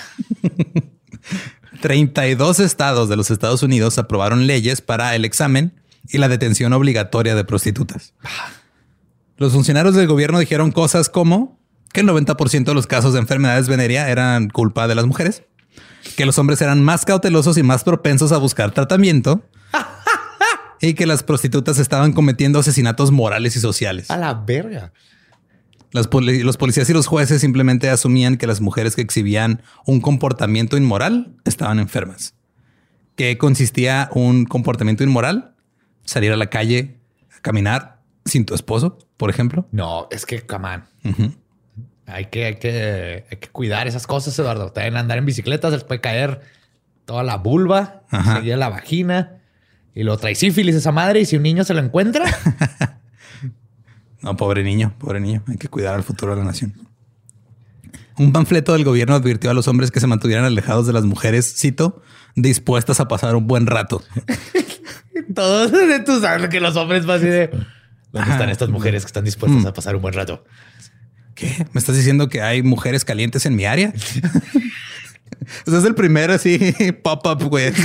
[1.82, 7.36] 32 estados de los Estados Unidos aprobaron leyes para el examen y la detención obligatoria
[7.36, 8.16] de prostitutas.
[9.38, 11.60] Los funcionarios del gobierno dijeron cosas como
[11.94, 15.44] que el 90% de los casos de enfermedades venérea eran culpa de las mujeres,
[16.16, 19.44] que los hombres eran más cautelosos y más propensos a buscar tratamiento
[20.82, 24.10] y que las prostitutas estaban cometiendo asesinatos morales y sociales.
[24.12, 24.92] A la verga.
[25.92, 30.00] Las poli- los policías y los jueces simplemente asumían que las mujeres que exhibían un
[30.02, 32.34] comportamiento inmoral estaban enfermas.
[33.16, 35.56] ¿Qué consistía un comportamiento inmoral?
[36.06, 36.98] Salir a la calle
[37.38, 39.68] a caminar sin tu esposo, por ejemplo.
[39.72, 40.68] No, es que, come
[41.04, 41.36] on.
[42.14, 44.72] Hay, que, hay, que, hay que cuidar esas cosas, Eduardo.
[44.72, 46.42] También andar en bicicleta se les puede caer
[47.06, 48.04] toda la vulva,
[48.36, 49.38] seguir la vagina
[49.94, 51.22] y lo trae sífilis esa madre.
[51.22, 52.26] Y si un niño se lo encuentra,
[54.22, 55.44] No, pobre niño, pobre niño.
[55.48, 56.74] Hay que cuidar al futuro de la nación.
[58.18, 61.56] Un panfleto del gobierno advirtió a los hombres que se mantuvieran alejados de las mujeres,
[61.58, 62.04] cito,
[62.36, 64.04] dispuestas a pasar un buen rato.
[65.36, 65.72] todos
[66.06, 67.50] tú sabes que los hombres van así de
[68.12, 70.44] ¿Dónde están estas mujeres que están dispuestas a pasar un buen rato?
[71.42, 71.66] ¿Qué?
[71.74, 73.92] ¿Me estás diciendo que hay mujeres calientes en mi área?
[75.66, 76.60] Ese es el primero así
[77.04, 77.74] pop-up, güey.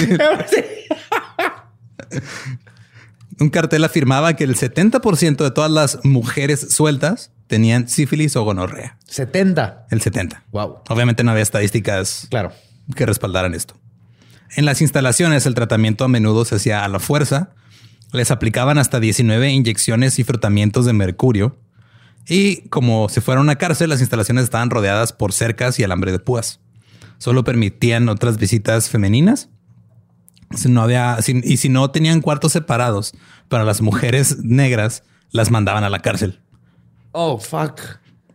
[3.39, 8.97] Un cartel afirmaba que el 70% de todas las mujeres sueltas tenían sífilis o gonorrea.
[9.09, 9.87] 70.
[9.91, 10.45] El 70.
[10.53, 10.79] Wow.
[10.89, 12.53] Obviamente no había estadísticas Claro.
[12.95, 13.75] que respaldaran esto.
[14.57, 17.51] En las instalaciones el tratamiento a menudo se hacía a la fuerza.
[18.13, 21.59] Les aplicaban hasta 19 inyecciones y frotamientos de mercurio.
[22.29, 26.19] Y como si fuera una cárcel, las instalaciones estaban rodeadas por cercas y alambre de
[26.19, 26.61] púas.
[27.19, 29.49] Solo permitían otras visitas femeninas.
[30.55, 33.15] Si no había, si- y si no tenían cuartos separados
[33.49, 36.41] para las mujeres negras, las mandaban a la cárcel.
[37.13, 37.81] Oh, fuck.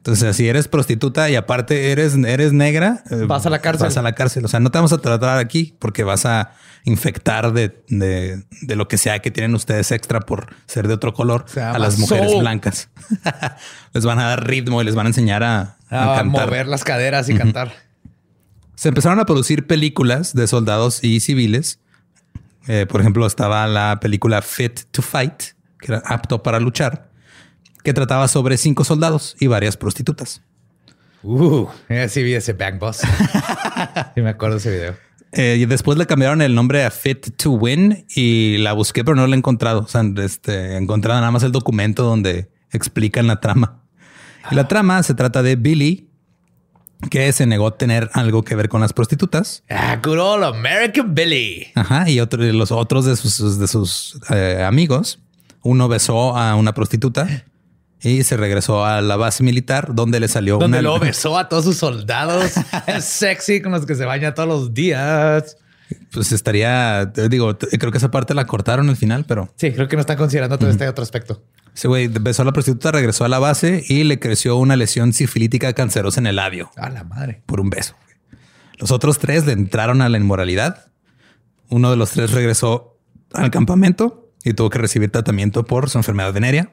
[0.02, 3.86] Entonces, si eres prostituta y aparte eres, eres negra, eh, Vas a la cárcel.
[3.88, 4.44] Vas a la cárcel.
[4.44, 6.54] O sea, no te vamos a tratar aquí porque vas a
[6.86, 11.14] infectar de, de- de lo que sea que tienen ustedes extra por ser de otro
[11.14, 12.42] color a las mujeres soul.
[12.42, 12.90] blancas.
[13.94, 16.48] les van a dar ritmo y les van a enseñar a, a A cantar.
[16.48, 17.72] mover las caderas y cantar.
[18.74, 21.80] Se empezaron a producir películas de soldados y civiles.
[22.68, 25.44] Eh, por ejemplo, estaba la película Fit to Fight,
[25.80, 27.11] que era apto para luchar,
[27.84, 30.42] que trataba sobre cinco soldados y varias prostitutas.
[31.24, 31.68] Uh,
[32.10, 32.98] sí vi ese Bang Boss.
[34.16, 34.96] sí me acuerdo ese video.
[35.34, 39.16] Eh, y después le cambiaron el nombre a Fit to Win y la busqué, pero
[39.16, 39.82] no la he encontrado.
[39.82, 43.82] O sea, este, nada más el documento donde explican la trama.
[44.50, 46.10] Y la trama se trata de Billy,
[47.10, 49.64] que se negó a tener algo que ver con las prostitutas.
[49.70, 51.68] Ah, good old American Billy.
[51.76, 52.10] Ajá.
[52.10, 55.20] Y otro, los otros de sus, de sus eh, amigos,
[55.64, 57.46] uno besó a una prostituta
[58.04, 61.48] y se regresó a la base militar donde le salió Donde una lo besó a
[61.50, 62.52] todos sus soldados.
[62.88, 65.58] Es sexy con los que se baña todos los días.
[66.14, 69.98] Pues estaría, digo, creo que esa parte la cortaron al final, pero Sí, creo que
[69.98, 71.44] no están considerando todo este otro aspecto.
[71.76, 75.14] Ese güey besó a la prostituta, regresó a la base y le creció una lesión
[75.14, 77.42] sifilítica cancerosa en el labio A la madre.
[77.46, 77.96] por un beso.
[78.78, 80.88] Los otros tres le entraron a la inmoralidad.
[81.70, 82.98] Uno de los tres regresó
[83.34, 86.72] al campamento y tuvo que recibir tratamiento por su enfermedad venérea.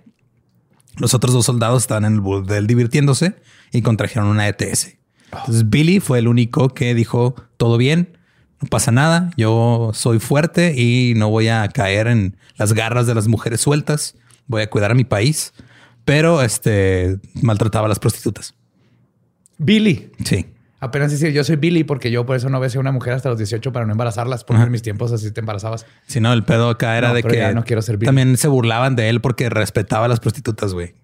[0.99, 3.37] Los otros dos soldados estaban en el burdel divirtiéndose
[3.73, 4.97] y contrajeron una ETS.
[5.33, 8.17] Entonces Billy fue el único que dijo todo bien,
[8.61, 13.15] no pasa nada, yo soy fuerte y no voy a caer en las garras de
[13.15, 15.53] las mujeres sueltas, voy a cuidar a mi país,
[16.05, 18.55] pero este maltrataba a las prostitutas.
[19.59, 20.11] Billy.
[20.25, 20.47] Sí.
[20.81, 23.29] Apenas decir, yo soy Billy porque yo por eso no besé a una mujer hasta
[23.29, 25.87] los 18 para no embarazarlas, porque en mis tiempos así te embarazabas.
[26.07, 28.07] Si no, el pedo acá era No, de que no quiero ser Billy.
[28.07, 30.95] también se burlaban de él porque respetaba a las prostitutas, güey.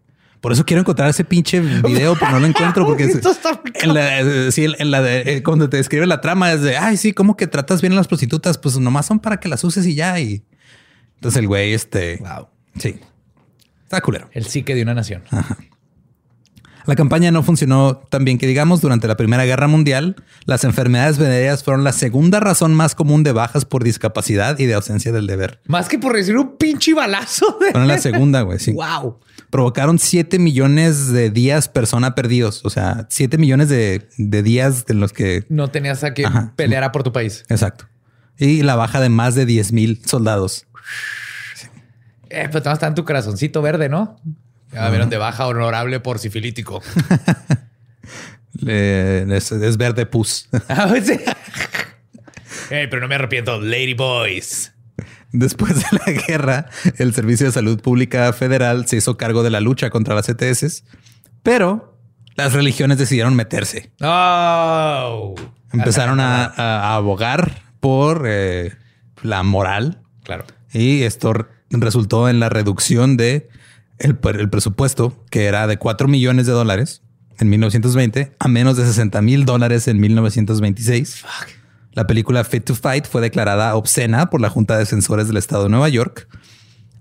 [0.41, 3.21] Por eso quiero encontrar ese pinche video, pero no lo encuentro porque es-
[3.83, 6.77] en la, eh, sí, en la de, eh, cuando te describe la trama es de,
[6.77, 8.59] ay, sí, ¿cómo que tratas bien a las prostitutas?
[8.59, 10.21] Pues nomás son para que las uses y ya.
[10.21, 10.45] Y
[11.17, 12.47] entonces el güey, este, Wow.
[12.79, 13.01] sí,
[13.85, 14.29] está culero.
[14.33, 15.23] El psique de una nación.
[16.87, 20.17] La campaña no funcionó tan bien que digamos durante la Primera Guerra Mundial.
[20.45, 24.75] Las enfermedades venéreas fueron la segunda razón más común de bajas por discapacidad y de
[24.75, 25.61] ausencia del deber.
[25.67, 27.57] Más que por recibir un pinche balazo.
[27.61, 27.71] De...
[27.73, 28.59] Fueron la segunda, güey.
[28.59, 28.73] Sí.
[28.73, 29.19] Wow.
[29.51, 32.63] Provocaron 7 millones de días persona perdidos.
[32.65, 35.45] O sea, 7 millones de, de días en los que...
[35.49, 36.53] No tenías a que Ajá.
[36.57, 37.45] peleara por tu país.
[37.49, 37.87] Exacto.
[38.37, 40.67] Y la baja de más de 10 mil soldados.
[42.31, 44.17] Eh, pero está en tu corazoncito verde, ¿no?
[44.73, 46.83] Ya vieron de baja honorable por sifilítico.
[48.67, 50.49] Es, es verde pus.
[50.69, 51.11] Ah, pues
[52.69, 53.61] pero no me arrepiento.
[53.61, 54.73] Lady Boys.
[55.33, 56.67] Después de la guerra,
[56.99, 60.85] el Servicio de Salud Pública Federal se hizo cargo de la lucha contra las ETS,
[61.43, 61.99] pero
[62.37, 63.91] las religiones decidieron meterse.
[64.01, 65.35] Oh.
[65.73, 68.73] Empezaron a, a abogar por eh,
[69.23, 70.45] la moral Claro.
[70.73, 71.35] y esto
[71.71, 73.49] resultó en la reducción de
[73.99, 77.03] el, el presupuesto, que era de 4 millones de dólares
[77.39, 81.25] en 1920 a menos de 60 mil dólares en 1926.
[81.93, 85.65] La película Fit to Fight fue declarada obscena por la Junta de Censores del Estado
[85.65, 86.29] de Nueva York.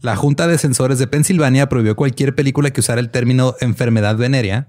[0.02, 4.68] La Junta de Censores de Pensilvania prohibió cualquier película que usara el término enfermedad venérea.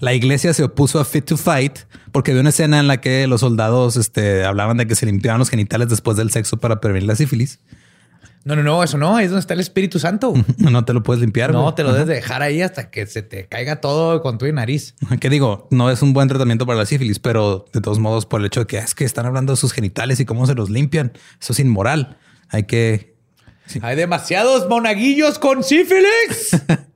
[0.00, 1.80] La iglesia se opuso a Fit to Fight
[2.12, 5.40] porque había una escena en la que los soldados este, hablaban de que se limpiaban
[5.40, 7.58] los genitales después del sexo para prevenir la sífilis.
[8.44, 10.32] No, no, no, eso no, ahí es donde está el Espíritu Santo.
[10.58, 11.52] No te lo puedes limpiar.
[11.52, 11.74] No, güey.
[11.74, 14.94] te lo debes dejar ahí hasta que se te caiga todo con tu nariz.
[15.20, 15.68] ¿Qué digo?
[15.70, 18.60] No es un buen tratamiento para la sífilis, pero de todos modos, por el hecho
[18.60, 21.52] de que es que están hablando de sus genitales y cómo se los limpian, eso
[21.52, 22.18] es inmoral.
[22.48, 23.16] Hay que.
[23.82, 26.50] Hay demasiados monaguillos con sífilis.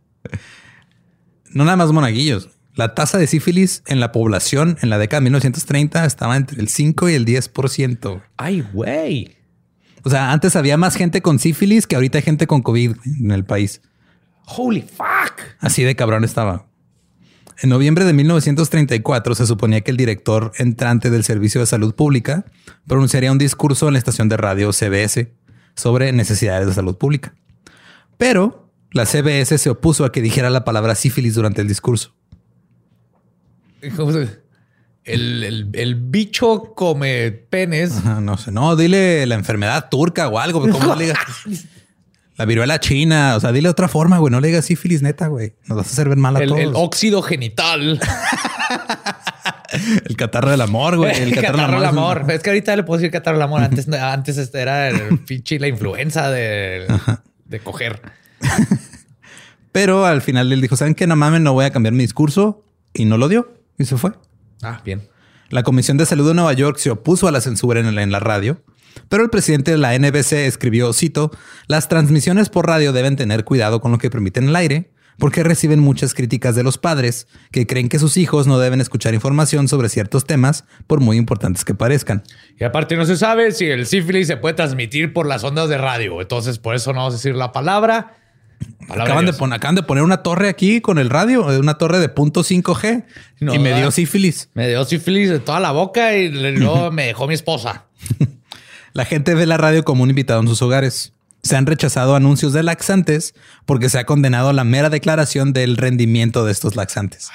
[1.54, 2.48] No nada más monaguillos.
[2.74, 6.68] La tasa de sífilis en la población en la década de 1930 estaba entre el
[6.68, 8.22] 5 y el 10%.
[8.38, 9.36] Ay, güey.
[10.04, 13.30] O sea, antes había más gente con sífilis que ahorita hay gente con COVID en
[13.30, 13.80] el país.
[14.46, 15.40] Holy fuck.
[15.60, 16.66] Así de cabrón estaba.
[17.62, 22.44] En noviembre de 1934 se suponía que el director entrante del Servicio de Salud Pública
[22.88, 25.32] pronunciaría un discurso en la estación de radio CBS
[25.76, 27.34] sobre necesidades de salud pública.
[28.18, 32.14] Pero la CBS se opuso a que dijera la palabra sífilis durante el discurso.
[33.96, 34.41] ¿Cómo se-
[35.04, 37.92] El, el- el bicho come penes.
[37.98, 41.18] Ajá, no sé, no, dile la enfermedad turca o algo, ¿cómo no le digas?
[42.36, 45.26] La viruela china, o sea, dile de otra forma, güey, no le digas sífilis neta,
[45.26, 45.52] güey.
[45.66, 46.60] Nos vas a hacer ver mal a El, todos.
[46.62, 48.00] el óxido genital.
[50.06, 51.14] El catarro del amor, güey.
[51.16, 52.24] El catarro del amor.
[52.28, 53.62] Es que ahorita le puedo decir catarro del amor.
[53.62, 56.86] Antes, antes este era el pinche la influenza de,
[57.46, 58.02] de coger.
[59.72, 61.06] Pero al final él dijo, ¿saben qué?
[61.06, 62.64] No mames, no voy a cambiar mi discurso.
[62.92, 63.50] Y no lo dio.
[63.78, 64.12] Y se fue.
[64.62, 65.02] Ah, bien.
[65.50, 68.62] La Comisión de Salud de Nueva York se opuso a la censura en la, radio.
[69.08, 71.30] Pero el presidente de la NBC escribió, cito,
[71.66, 75.80] las transmisiones por radio deben tener cuidado con lo que permiten el aire, porque reciben
[75.80, 79.90] muchas críticas de los padres que creen que sus hijos no deben escuchar información sobre
[79.90, 82.22] ciertos temas, por muy importantes que parezcan.
[82.58, 85.76] Y aparte no se sabe si el sífilis se puede transmitir por las ondas de
[85.76, 86.20] radio.
[86.20, 88.21] Entonces, por eso no vamos a decir la palabra.
[88.88, 92.42] Acaban de, acaban poner una torre aquí con el radio, eh, una torre de punto
[92.42, 93.04] 5G,
[93.40, 94.50] No, y me dio sífilis.
[94.54, 97.86] Me dio sífilis de toda la boca y luego me dejó mi esposa.
[98.94, 101.14] La gente ve la radio como un invitado en sus hogares.
[101.42, 106.44] Se han rechazado anuncios de laxantes porque se ha condenado la mera declaración del rendimiento
[106.44, 107.30] de estos laxantes.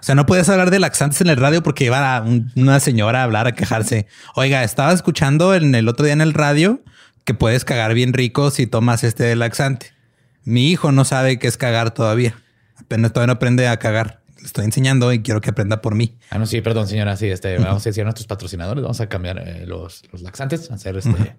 [0.00, 2.80] O sea, no puedes hablar de laxantes en el radio porque iba a un- una
[2.80, 4.06] señora a hablar, a quejarse.
[4.34, 6.82] Oiga, estaba escuchando en el otro día en el radio
[7.24, 9.92] que puedes cagar bien rico si tomas este laxante.
[10.48, 12.40] Mi hijo no sabe qué es cagar todavía.
[12.76, 14.22] Apenas todavía no aprende a cagar.
[14.40, 16.16] Le estoy enseñando y quiero que aprenda por mí.
[16.30, 17.16] Ah, no, sí, perdón, señora.
[17.16, 20.70] Sí, este, vamos a decir a nuestros patrocinadores, vamos a cambiar eh, los, los laxantes,
[20.70, 21.36] a hacer este.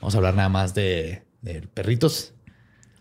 [0.00, 2.34] Vamos a hablar nada más de, de perritos.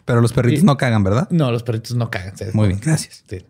[0.05, 0.65] Pero los perritos Sí.
[0.65, 1.27] no cagan, ¿verdad?
[1.29, 2.33] No, los perritos no cagan.
[2.53, 3.23] Muy bien, gracias.
[3.27, 3.45] Sí.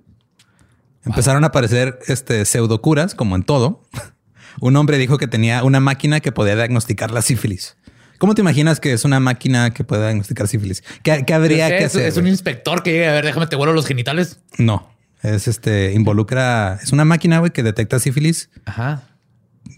[1.06, 3.84] Empezaron a aparecer este pseudocuras, como en todo.
[4.62, 7.76] Un hombre dijo que tenía una máquina que podía diagnosticar la sífilis.
[8.18, 10.84] ¿Cómo te imaginas que es una máquina que puede diagnosticar sífilis?
[11.04, 12.06] ¿Qué, qué habría sé, que hacer?
[12.08, 14.40] es un inspector que llega a ver, déjame te vuelo los genitales.
[14.58, 14.90] No,
[15.22, 19.04] es este, involucra, es una máquina, güey, que detecta sífilis Ajá.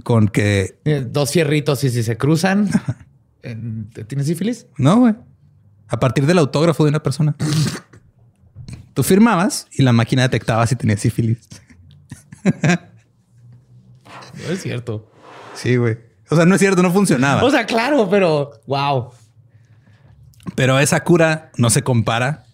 [0.04, 0.78] con que,
[1.10, 2.70] Dos fierritos y si se cruzan,
[4.08, 4.68] ¿tienes sífilis?
[4.78, 5.16] no, güey,
[5.88, 7.36] a partir del autógrafo de una persona.
[8.94, 11.40] Tú firmabas y la máquina detectaba si tenía sífilis.
[14.48, 15.10] No es cierto.
[15.56, 15.98] Sí, güey.
[16.30, 17.44] O sea, no es cierto, no funcionaba.
[17.44, 19.12] O sea, claro, pero wow.
[20.56, 22.46] Pero esa cura no se compara.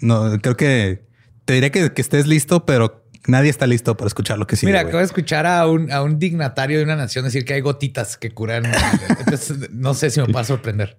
[0.00, 1.04] No, creo que
[1.44, 4.72] te diré que, que estés listo, pero nadie está listo para escuchar lo que sigue.
[4.72, 7.60] Mira, acabo de escuchar a un, a un dignatario de una nación decir que hay
[7.60, 8.64] gotitas que curan.
[9.18, 10.96] Entonces, no sé si me va a sorprender.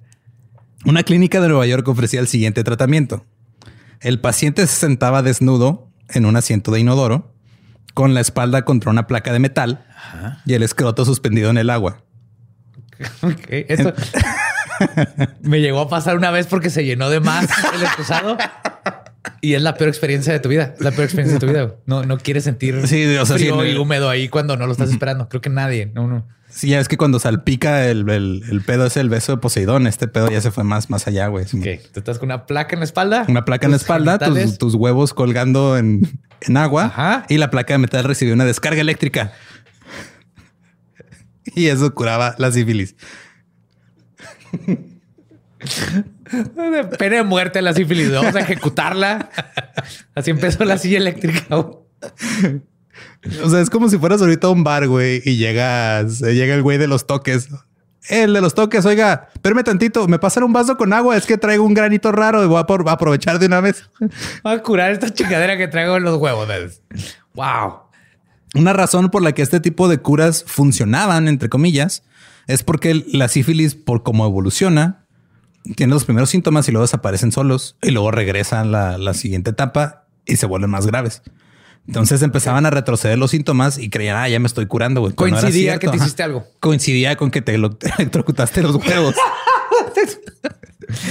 [0.85, 3.25] Una clínica de Nueva York ofrecía el siguiente tratamiento.
[4.01, 7.32] El paciente se sentaba desnudo en un asiento de inodoro,
[7.93, 9.85] con la espalda contra una placa de metal
[10.45, 12.01] y el escroto suspendido en el agua.
[13.21, 13.93] Ok, Esto
[15.41, 18.37] me llegó a pasar una vez porque se llenó de más el excusado.
[19.41, 20.75] Y es la peor experiencia de tu vida.
[20.79, 21.75] La peor experiencia de tu vida.
[21.85, 24.89] No, no quieres sentir Sí, o sea, frío y húmedo ahí cuando no lo estás
[24.89, 25.29] esperando.
[25.29, 25.85] Creo que nadie.
[25.93, 26.27] No, no.
[26.49, 29.87] Sí, ya es que cuando salpica el, el- el pedo es el beso de Poseidón.
[29.87, 31.45] Este pedo ya se fue más, más allá, güey.
[31.45, 33.25] Ok, tú estás con una placa en la espalda.
[33.27, 36.01] Una placa en la espalda, tus, tus huevos colgando en,
[36.41, 37.25] en agua Ajá.
[37.29, 39.31] y la placa de metal recibió una descarga eléctrica.
[41.55, 42.95] Y eso curaba la sífilis.
[46.33, 48.11] De pena de muerte la sífilis.
[48.11, 49.29] Vamos a ejecutarla.
[50.15, 51.55] Así empezó la silla eléctrica.
[51.57, 56.61] O sea, es como si fueras ahorita a un bar, güey, y llegas, llega el
[56.61, 57.49] güey de los toques
[58.09, 61.37] El de los toques, oiga, espérame tantito, me pasan un vaso con agua, es que
[61.37, 63.89] traigo un granito raro y voy a aprovechar de una vez.
[64.43, 66.47] Voy a curar esta chingadera que traigo en los huevos.
[67.33, 67.83] Wow.
[68.55, 72.03] Una razón por la que este tipo de curas funcionaban, entre comillas,
[72.47, 75.02] es porque la sífilis, por cómo evoluciona,
[75.75, 80.05] tiene los primeros síntomas y luego desaparecen solos y luego regresan la, la siguiente etapa
[80.25, 81.21] y se vuelven más graves.
[81.87, 85.11] Entonces empezaban a retroceder los síntomas y creían, ah, ya me estoy curando, güey.
[85.11, 86.45] No Coincidía que te hiciste algo.
[86.61, 89.15] Coincidía con que te lo- te electrocutaste los huevos.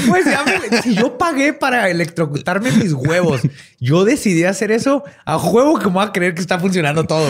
[0.08, 3.40] Pues ya me- si yo pagué para electrocutarme mis huevos,
[3.80, 7.28] yo decidí hacer eso a juego que me voy a creer que está funcionando todo.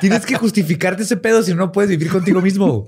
[0.00, 2.86] Tienes que justificarte ese pedo si no puedes vivir contigo mismo.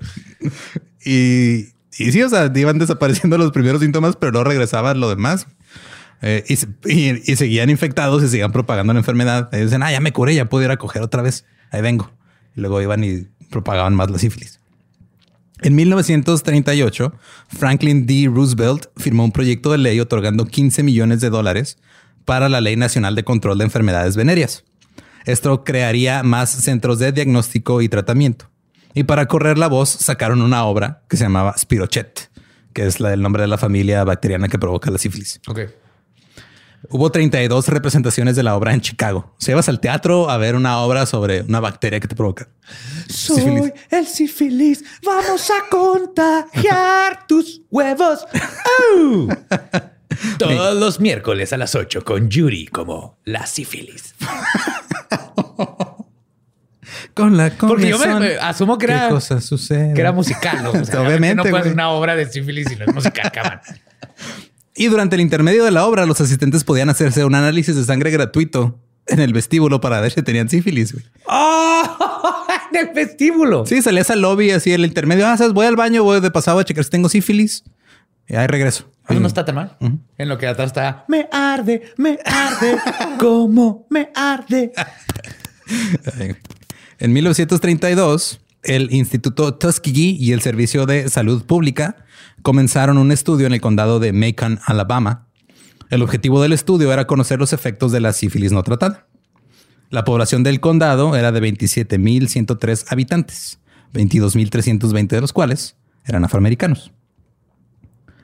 [1.05, 1.67] Y,
[1.99, 5.47] y sí, o sea, iban desapareciendo los primeros síntomas, pero no regresaban lo demás.
[6.21, 9.51] Eh, y, se- y- y seguían infectados y seguían propagando la enfermedad.
[9.51, 11.45] Dicen, ah, ya me curé, ya puedo ir a coger otra vez.
[11.71, 12.11] Ahí vengo.
[12.55, 14.59] Y luego iban y propagaban más la sífilis.
[15.61, 17.13] En 1938,
[17.49, 18.29] Franklin D.
[18.33, 21.77] Roosevelt firmó un proyecto de ley otorgando 15 millones de dólares
[22.25, 24.63] para la Ley Nacional de Control de Enfermedades Venéreas.
[25.25, 28.49] Esto crearía más centros de diagnóstico y tratamiento.
[28.97, 32.31] Y para correr la voz, sacaron una obra que se llamaba Spirochet,
[32.73, 35.39] que es la del nombre de la familia bacteriana que provoca la sífilis.
[35.47, 35.59] Ok.
[36.89, 39.35] Hubo 32 representaciones de la obra en Chicago.
[39.37, 42.49] Se ibas al teatro a ver una obra sobre una bacteria que te provoca.
[43.07, 43.73] Soy Sífilis.
[43.91, 44.83] el sífilis.
[45.05, 48.25] Vamos a contagiar tus huevos.
[50.39, 54.15] Todos los miércoles a las 8 con Yuri como la sífilis.
[57.17, 59.93] Con la Porque yo me- asumo que ¿qué era- cosa sucede?
[59.93, 60.63] Que era musical.
[60.63, 60.71] ¿no?
[60.71, 63.59] O sea, Obviamente, No puede ser una obra de sífilis si no es musical, cabrón.
[64.75, 68.11] Y durante el intermedio de la obra, los asistentes podían hacerse un análisis de sangre
[68.11, 70.93] gratuito en el vestíbulo para ver si tenían sífilis.
[70.93, 71.05] güey.
[71.27, 71.83] ¡Oh!
[72.73, 73.65] En el vestíbulo.
[73.65, 75.25] Sí, salías al lobby así en el intermedio.
[75.25, 75.53] Ah, ¿sabes?
[75.53, 77.63] voy al baño, voy de pasado a checar si tengo sífilis.
[78.27, 78.91] Y ahí regreso.
[79.09, 79.77] Eso no está tan mal.
[80.17, 81.05] En lo que atrás está.
[81.07, 82.77] Me arde, me arde.
[83.19, 84.73] ¿Cómo me arde?
[86.99, 91.97] En 1932, el Instituto Tuskegee y el Servicio de Salud Pública
[92.41, 95.27] comenzaron un estudio en el condado de Macon, Alabama.
[95.91, 99.07] El objetivo del estudio era conocer los efectos de la sífilis no tratada.
[99.91, 103.59] La población del condado era de 27.103 habitantes,
[103.93, 106.91] 22.320 de los cuales eran afroamericanos.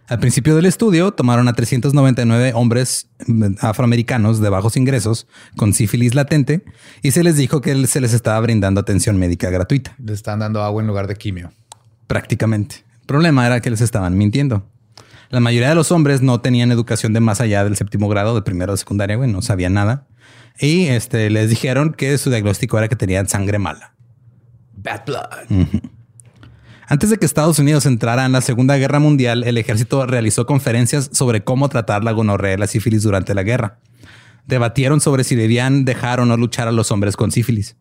[0.08, 6.14] Al principio del estudio tomaron a 399 hombres mm, afroamericanos de bajos ingresos con sífilis
[6.14, 6.64] latente
[7.02, 10.62] y se les dijo que se les estaba brindando atención médica gratuita, Le están dando
[10.62, 11.52] agua en lugar de quimio.
[12.08, 12.84] prácticamente.
[13.02, 14.70] El problema era que les estaban mintiendo.
[15.30, 18.42] La mayoría de los hombres no tenían educación de más allá del séptimo grado de
[18.44, 20.06] primero de secundaria, güey, no sabían nada.
[20.60, 23.96] Y este, les dijeron que su diagnóstico era que tenían sangre mala.
[24.76, 25.68] Bad blood.
[26.94, 31.10] Antes de que Estados Unidos entrara en la Segunda Guerra Mundial, el ejército realizó conferencias
[31.12, 33.80] sobre cómo tratar la gonorrea y la sífilis durante la guerra.
[34.46, 37.78] Debatieron sobre si debían dejar o no luchar a los hombres con sífilis.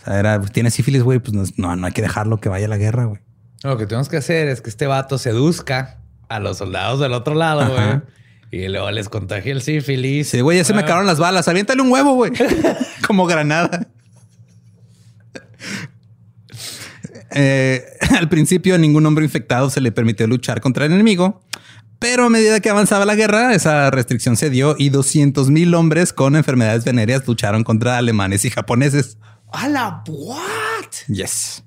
[0.00, 2.70] O sea, era, tiene sífilis, güey, pues no, no, hay que dejarlo que vaya a
[2.70, 3.20] la guerra, güey.
[3.62, 5.98] Lo que tenemos que hacer es que este vato seduzca
[6.30, 8.00] a los soldados del otro lado, güey.
[8.52, 10.30] Y luego les contagie el sífilis.
[10.30, 10.84] Sí, güey, ya se me Ah.
[10.84, 11.46] acabaron las balas.
[11.46, 12.32] Aviéntale un huevo, güey.
[13.06, 13.86] Como granada.
[17.32, 17.84] Eh,
[18.18, 21.42] al principio, a ningún hombre infectado se le permitió luchar contra el enemigo.
[21.98, 26.14] Pero a medida que avanzaba la guerra, esa restricción se dio y 200 mil hombres
[26.14, 29.18] con enfermedades venéreas lucharon contra alemanes y japoneses.
[29.52, 30.90] ¡A la what!
[31.08, 31.62] Yes.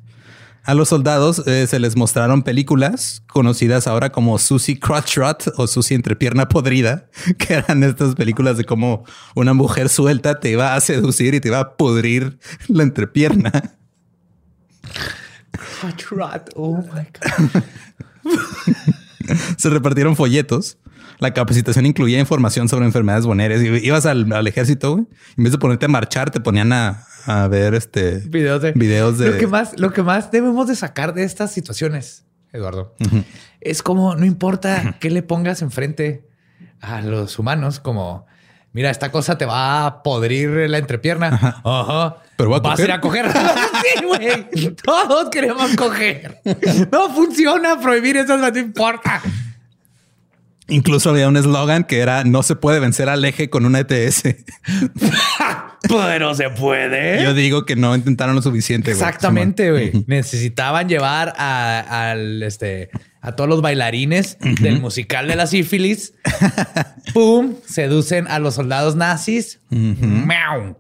[0.66, 5.68] A los soldados eh, se les mostraron películas conocidas ahora como Susie Crotch Rot o
[5.68, 9.04] Susie Entrepierna Podrida, que eran estas películas de cómo
[9.36, 12.40] una mujer suelta te iba a seducir y te iba a pudrir
[12.70, 13.76] la entrepierna.
[15.82, 16.50] Hot.
[16.56, 17.64] Oh my God.
[19.58, 20.78] Se repartieron folletos.
[21.20, 23.62] La capacitación incluía información sobre enfermedades venéreas.
[23.62, 25.06] Ibas al, al ejército, güey.
[25.38, 28.72] En vez de ponerte a marchar, te ponían a, a ver este Videos de.
[28.74, 32.96] videos de Lo que más, lo que más debemos de sacar de estas situaciones, Eduardo,
[33.62, 36.28] es como no importa qué le pongas enfrente
[36.82, 38.26] a los humanos, como
[38.74, 41.62] mira, esta cosa te va a podrir la entrepierna.
[41.64, 42.18] Ajá.
[42.36, 43.32] Pero voy a vas a ir a coger.
[43.32, 44.76] sí, güey.
[44.76, 46.42] Todos queremos coger.
[46.92, 49.22] No funciona prohibir eso, no te importa.
[50.68, 54.24] Incluso había un eslogan que era no se puede vencer al eje con una ETS.
[55.88, 57.22] Pero se puede.
[57.24, 58.94] Yo digo que no intentaron lo suficiente.
[58.94, 59.04] güey.
[59.04, 59.92] Exactamente, güey.
[60.08, 62.90] Necesitaban llevar a, al, este,
[63.22, 66.14] a todos los bailarines del musical de la sífilis.
[67.14, 69.60] Pum, seducen a los soldados nazis.
[69.70, 70.78] Miau.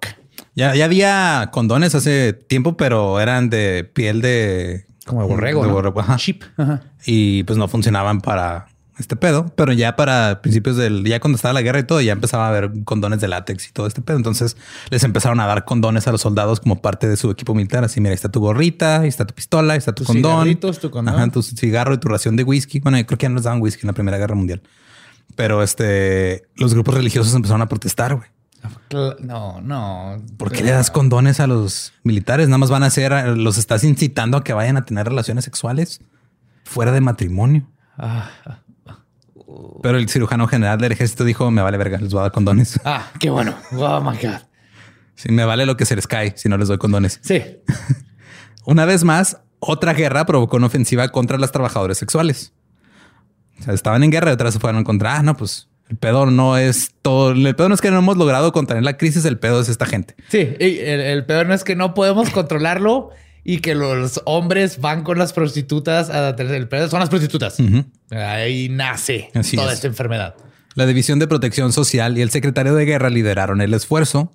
[0.55, 5.61] Ya, ya había condones hace tiempo, pero eran de piel de Como de borrego.
[5.63, 5.73] De ¿no?
[5.73, 6.15] borrego, ajá.
[6.17, 6.43] Chip.
[6.57, 6.81] Ajá.
[7.05, 8.67] y pues no funcionaban para
[8.99, 12.11] este pedo, pero ya para principios del, ya cuando estaba la guerra y todo, ya
[12.13, 14.17] empezaba a haber condones de látex y todo este pedo.
[14.17, 14.55] Entonces
[14.91, 17.83] les empezaron a dar condones a los soldados como parte de su equipo militar.
[17.83, 20.55] Así, mira, ahí está tu gorrita, ahí está tu pistola, ahí está tu Tus condón.
[20.59, 21.15] tu condón.
[21.15, 22.79] Ajá, tu cigarro y tu ración de whisky.
[22.79, 24.61] Bueno, yo creo que ya no les daban whisky en la Primera Guerra Mundial.
[25.35, 28.27] Pero este, los grupos religiosos empezaron a protestar, güey.
[28.89, 30.21] Cl- No, no.
[30.37, 32.47] ¿Por qué le das condones a los militares?
[32.47, 35.99] Nada más van a hacer, los estás incitando a que vayan a tener relaciones sexuales
[36.63, 37.67] fuera de matrimonio.
[37.97, 38.29] Ah,
[39.81, 42.79] Pero el cirujano general del ejército dijo, me vale verga, les voy a dar condones.
[42.85, 43.55] ah, qué bueno.
[43.71, 44.41] Oh my God.
[45.15, 47.19] Sí, me vale lo que se les cae si no les doy condones.
[47.21, 47.41] Sí.
[48.65, 52.53] Una vez más, otra guerra provocó una ofensiva contra las trabajadoras sexuales.
[53.59, 56.25] O sea, estaban en guerra y otras se fueron contra, ah, no, pues el pedo
[56.25, 59.37] no es todo, el pedo no es que no hemos logrado contener la crisis, el
[59.37, 60.15] pedo es esta gente.
[60.29, 60.55] Sí.
[60.59, 63.11] y el, el peor no es que no podemos controlarlo
[63.43, 66.89] y que los hombres van con las prostitutas a tener el pedo.
[66.89, 67.57] Son las prostitutas.
[68.11, 69.75] Ahí nace Así toda es.
[69.75, 70.35] esta enfermedad.
[70.75, 74.31] La División de Protección Social y el secretario de Guerra lideraron el esfuerzo.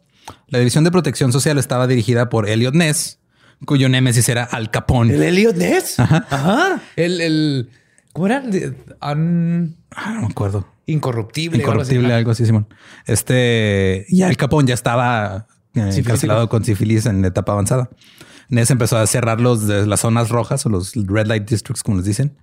[0.49, 3.19] La División de Protección Social estaba dirigida por Elliot Ness,
[3.65, 5.15] cuyo némesis era Al Capone.
[5.15, 5.99] El Elliot Ness.
[5.99, 6.81] Ajá.
[6.97, 7.71] El, el
[8.13, 8.43] ¿cómo era?
[8.43, 10.69] Un- Ah, no me acuerdo.
[10.87, 11.59] incorruptible.
[11.59, 12.69] Incorruptible, algo así, Simón.
[13.07, 17.89] Este, y Al Capone ya estaba eh, encarcelado con sífilis en etapa avanzada.
[18.49, 21.99] Ness empezó a cerrar los de las zonas rojas o los red light districts, como
[21.99, 22.37] les dicen,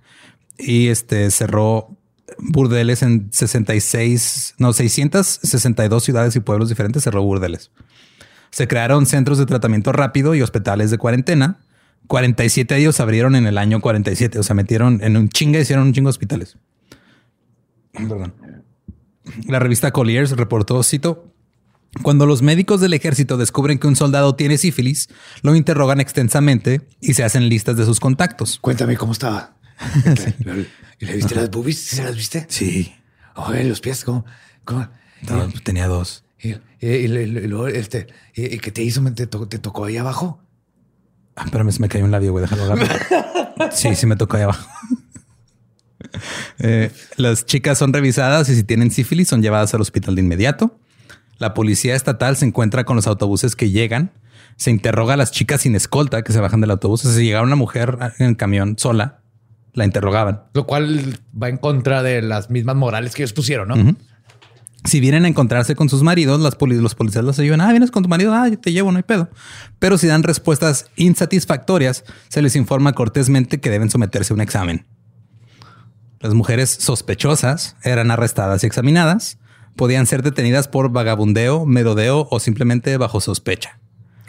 [0.58, 1.96] y este cerró
[2.38, 7.70] burdeles en 66, no, 662 ciudades y pueblos diferentes, cerró burdeles.
[8.50, 11.58] Se crearon centros de tratamiento rápido y hospitales de cuarentena.
[12.06, 15.88] 47 de ellos abrieron en el año 47, o sea, metieron en un chinga, hicieron
[15.88, 16.56] un chingo de hospitales.
[17.92, 18.34] Perdón.
[19.48, 21.32] La revista Colliers reportó, cito,
[22.02, 25.08] cuando los médicos del ejército descubren que un soldado tiene sífilis,
[25.42, 28.58] lo interrogan extensamente y se hacen listas de sus contactos.
[28.60, 29.56] Cuéntame cómo estaba.
[30.98, 31.78] ¿Y le viste las boobies?
[31.78, 32.46] ¿Sí se las viste?
[32.48, 32.94] Sí,
[33.34, 34.24] Oye, los pies, ¿cómo?
[34.64, 34.88] cómo?
[35.28, 36.24] no, tenía dos.
[36.40, 36.56] Y, y-
[37.74, 39.02] este, y, ¿qué te hizo?
[39.12, 40.40] ¿Te, to- te tocó ahí abajo?
[41.34, 43.06] Ah, espérame, se me cayó un labio, güey, déjalo agarrar.
[43.72, 44.68] Sí, sí me tocó ahí abajo.
[46.58, 50.78] Eh, las chicas son revisadas y si tienen sífilis son llevadas al hospital de inmediato.
[51.38, 54.12] La policía estatal se encuentra con los autobuses que llegan.
[54.56, 57.04] Se interroga a las chicas sin escolta que se bajan del autobús.
[57.04, 59.20] O sea, si llegaba una mujer en el camión sola,
[59.74, 60.44] la interrogaban.
[60.54, 63.96] Lo cual va en contra de las mismas morales que ellos pusieron, ¿no?
[64.84, 67.60] Si vienen a encontrarse con sus maridos, las poli- los policías los ayudan.
[67.60, 68.32] Ah, vienes con tu marido.
[68.32, 69.28] Ah, yo te llevo, no hay pedo.
[69.80, 74.86] Pero si dan respuestas insatisfactorias, se les informa cortésmente que deben someterse a un examen.
[76.20, 79.38] Las mujeres sospechosas eran arrestadas y examinadas.
[79.76, 83.78] Podían ser detenidas por vagabundeo, merodeo o simplemente bajo sospecha.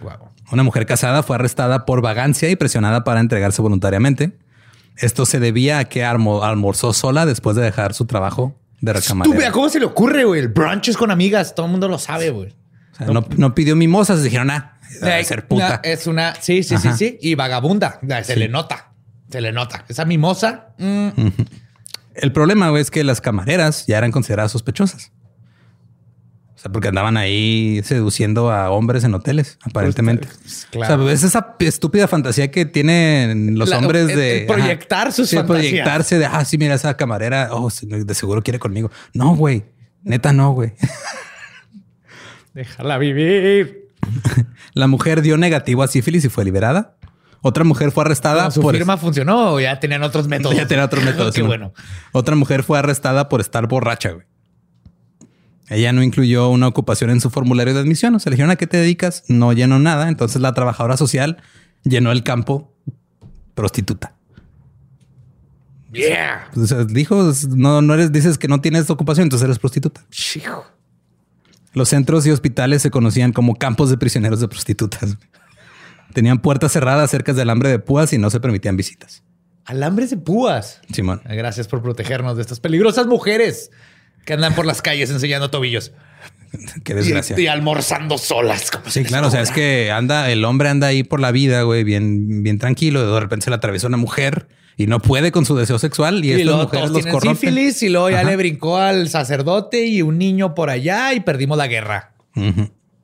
[0.01, 0.29] Wow.
[0.51, 4.37] Una mujer casada fue arrestada por vagancia y presionada para entregarse voluntariamente.
[4.97, 9.33] Esto se debía a que almo- almorzó sola después de dejar su trabajo de recamarera.
[9.35, 10.39] Estúpida, ¿cómo se le ocurre, güey?
[10.41, 11.55] El brunch es con amigas.
[11.55, 12.53] Todo el mundo lo sabe, güey.
[12.93, 15.65] O sea, no, no pidió mimosas, dijeron, ah, debe ser puta.
[15.67, 16.93] Una- es una, sí, sí, Ajá.
[16.95, 17.17] sí, sí.
[17.21, 17.99] Y vagabunda.
[18.23, 18.91] Se le nota.
[19.29, 19.85] Se le nota.
[19.87, 20.69] Esa mimosa.
[20.77, 21.09] mm,
[22.15, 25.11] El problema güey, es que las camareras ya eran consideradas sospechosas.
[26.67, 30.27] Sea, porque andaban ahí seduciendo a hombres en hoteles, aparentemente.
[30.41, 31.03] Pues, claro.
[31.03, 35.11] O sea, es esa estúpida fantasía que tienen los La- hombres el- de el proyectar
[35.13, 35.67] sus Sí, fantasías.
[35.69, 37.49] proyectarse de, ah, sí, mira esa camarera.
[37.51, 38.91] Oh, de seguro quiere conmigo.
[39.13, 39.65] No, güey.
[40.03, 40.73] Neta, no, güey.
[42.53, 43.87] Déjala vivir.
[44.73, 46.95] La mujer dio negativo a sífilis y fue liberada.
[47.41, 50.55] Otra mujer fue arrestada Como su por firma funcionó o ya tenían otros métodos.
[50.57, 51.35] Ya tenía otros métodos.
[51.35, 51.73] Qué sí, bueno.
[52.11, 54.25] Otra mujer fue arrestada por estar borracha, güey.
[55.69, 58.15] Ella no incluyó una ocupación en su formulario de admisión.
[58.15, 59.23] O sea, le dijeron a qué te dedicas.
[59.27, 60.07] No llenó nada.
[60.07, 61.37] Entonces la trabajadora social
[61.83, 62.73] llenó el campo
[63.53, 64.13] prostituta.
[65.91, 66.49] Yeah.
[66.55, 70.05] O sea, dijo, no, no eres, dices que no tienes ocupación, entonces eres prostituta.
[70.35, 70.65] Hijo.
[71.73, 75.17] Los centros y hospitales se conocían como campos de prisioneros de prostitutas.
[76.13, 79.23] Tenían puertas cerradas cerca del alambre de púas y no se permitían visitas.
[79.65, 80.81] Alambres de púas.
[80.93, 81.21] Simón.
[81.25, 83.71] Gracias por protegernos de estas peligrosas mujeres
[84.27, 85.93] que andan por las calles enseñando tobillos
[86.83, 87.39] Qué desgracia.
[87.39, 88.69] y almorzando solas.
[88.71, 89.27] como Sí, claro.
[89.27, 92.59] O sea, es que anda, el hombre anda ahí por la vida, güey, bien, bien
[92.59, 93.11] tranquilo.
[93.13, 96.29] De repente se le atraviesa una mujer y no puede con su deseo sexual y,
[96.29, 97.37] Y estas mujeres los tienen corrompen.
[97.39, 98.29] sífilis y luego ya Ajá.
[98.29, 102.11] le brincó al sacerdote y un niño por allá y perdimos la guerra.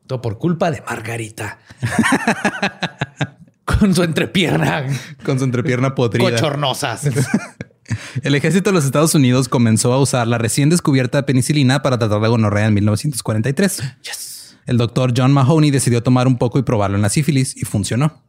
[0.07, 1.57] Todo por culpa de Margarita.
[3.65, 4.85] Con su entrepierna
[5.23, 6.29] Con su entrepierna podrida.
[6.31, 7.07] cochornosas.
[8.23, 12.21] El ejército de los Estados Unidos comenzó a usar la recién descubierta penicilina para tratar
[12.21, 13.83] la gonorrea en 1943.
[14.65, 18.21] El doctor John Mahoney decidió tomar un poco y probarlo en la sífilis y funcionó.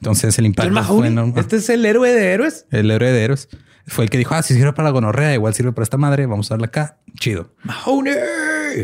[0.00, 1.40] Entonces el impacto fue enorme.
[1.40, 2.66] este es el héroe de héroes.
[2.70, 3.48] El héroe de héroes.
[3.86, 6.26] Fue el que dijo, ah, si sirve para la gonorrea, igual sirve para esta madre,
[6.26, 6.98] vamos a darla acá.
[7.18, 7.52] Chido.
[7.62, 8.14] Mahoney.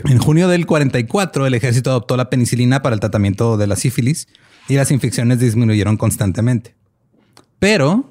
[0.04, 4.28] En junio del 44, el ejército adoptó la penicilina para el tratamiento de la sífilis
[4.68, 6.76] y las infecciones disminuyeron constantemente.
[7.58, 8.08] Pero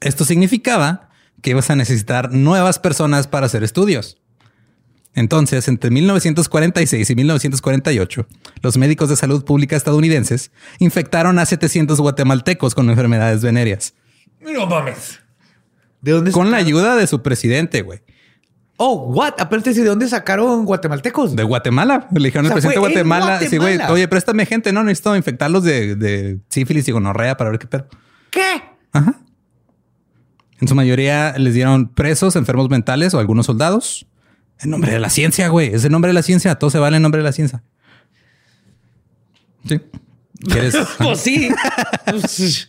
[0.00, 1.07] esto significaba
[1.42, 4.18] que ibas a necesitar nuevas personas para hacer estudios.
[5.14, 8.26] Entonces, entre 1946 y 1948,
[8.62, 13.94] los médicos de salud pública estadounidenses infectaron a 700 guatemaltecos con enfermedades venéreas.
[14.40, 15.20] No mames.
[16.00, 18.00] ¿De dónde Con la ayuda de su presidente, güey.
[18.76, 19.34] Oh, what?
[19.40, 21.34] Aparte, ¿de dónde sacaron guatemaltecos?
[21.34, 22.06] De Guatemala.
[22.12, 23.40] Le dijeron O sea, al presidente de Guatemala.
[23.40, 23.76] Sí, güey.
[23.90, 24.72] Oye, préstame gente.
[24.72, 27.88] No, necesito infectarlos de, de sífilis y gonorrea para ver qué pedo.
[28.30, 28.62] ¿Qué?
[28.92, 29.18] Ajá.
[30.60, 34.06] En su mayoría les dieron presos, enfermos mentales o algunos soldados.
[34.60, 35.72] En nombre de la ciencia, güey.
[35.72, 36.56] Es el nombre de la ciencia.
[36.56, 37.62] Todo se vale en nombre de la ciencia.
[39.66, 39.80] Sí.
[40.46, 40.76] ¿Quieres?
[40.98, 41.48] Pues sí.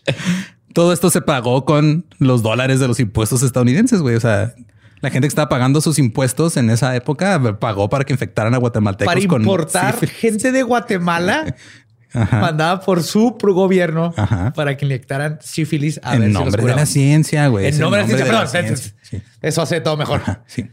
[0.74, 4.16] Todo esto se pagó con los dólares de los impuestos estadounidenses, güey.
[4.16, 4.54] O sea,
[5.02, 8.58] la gente que estaba pagando sus impuestos en esa época pagó para que infectaran a
[8.58, 11.56] guatemaltecos Para importar gente de Guatemala
[12.14, 12.40] Ajá.
[12.40, 14.52] mandada por su gobierno Ajá.
[14.54, 17.68] para que inyectaran sífilis a ver En si los nombre de la ciencia, güey.
[17.68, 18.78] En nombre de la ciencia, perdón.
[19.02, 19.22] Sí.
[19.42, 20.22] Eso hace todo mejor.
[20.22, 20.68] Ajá, sí.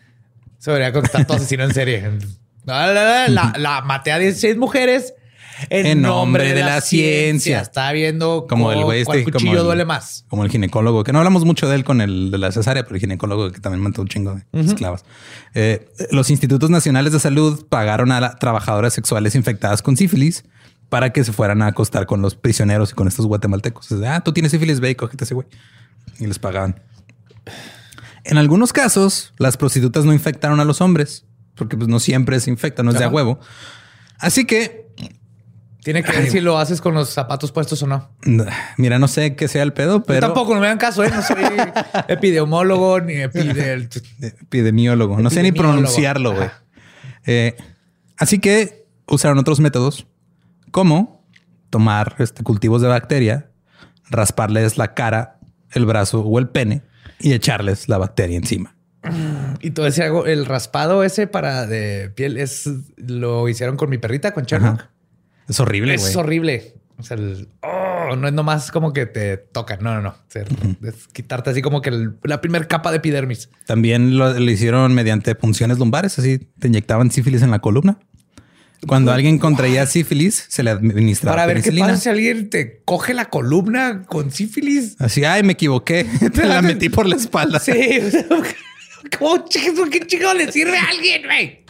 [0.59, 2.11] Se debería contestar todo asesino en serie.
[2.65, 5.15] La, la, la, la maté a 16 mujeres
[5.71, 7.61] en, nombre de, la, ciencia.
[7.61, 10.25] Está viendo Como el güey este, cuchillo como el- duele más.
[10.29, 12.97] Como el ginecólogo, que no hablamos mucho de él con el de la cesárea, pero
[12.97, 15.05] el ginecólogo que también mató un chingo de esclavas.
[15.55, 20.45] Eh, los institutos nacionales de salud pagaron a trabajadoras sexuales infectadas con sífilis
[20.89, 23.93] para que se fueran a acostar con los prisioneros y con estos guatemaltecos.
[24.07, 25.47] Ah, tú tienes sífilis, ve y cógete ese güey.
[26.19, 26.81] Y les pagaban.
[28.25, 31.25] En algunos casos, las prostitutas no infectaron a los hombres,
[31.55, 33.39] porque pues no siempre se infecta, no es de a huevo.
[34.19, 34.87] Así que
[35.83, 38.11] Tiene que ver si lo haces con los zapatos puestos o no.
[38.77, 41.11] Mira, no sé qué sea el pedo, Yo pero tampoco, no me dan caso, ¿eh?
[41.11, 41.45] No soy
[42.09, 43.89] epidemiólogo ni epide...
[44.21, 45.21] epidemiólogo.
[45.21, 46.51] No sé ni pronunciarlo, güey.
[47.27, 47.57] Eh,
[48.17, 50.07] así que usaron otros métodos,
[50.77, 51.25] como
[51.71, 53.49] tomar este, cultivos de bacteria,
[54.11, 55.39] rasparles la cara,
[55.71, 56.83] el brazo o el pene
[57.19, 58.77] y echarles la bacteria encima.
[59.63, 62.69] Y todo ese hago, el raspado ese para de piel es
[62.99, 64.85] lo hicieron con mi perrita, con Sherlock.
[65.49, 66.75] Es horrible, Es horrible.
[66.99, 69.79] O sea, el- oh, no es nomás como que te tocan.
[69.83, 70.09] No, no, no.
[70.11, 70.45] O sea,
[70.83, 73.49] Es quitarte así como que el- la primera capa de epidermis.
[73.67, 77.99] También lo, lo hicieron mediante punciones lumbares, así te inyectaban sífilis en la columna.
[78.87, 81.89] Cuando alguien contraía sífilis, se le administraba Para ver qué penicilina.
[81.89, 84.97] pasa si alguien te coge la columna con sífilis.
[84.99, 86.05] Así, ay, me equivoqué.
[86.35, 87.59] Te la metí por la espalda.
[87.59, 87.73] Sí.
[87.73, 88.25] o sea,
[89.19, 91.65] ¿Cómo chingados, qué chingados le sirve a alguien, güey?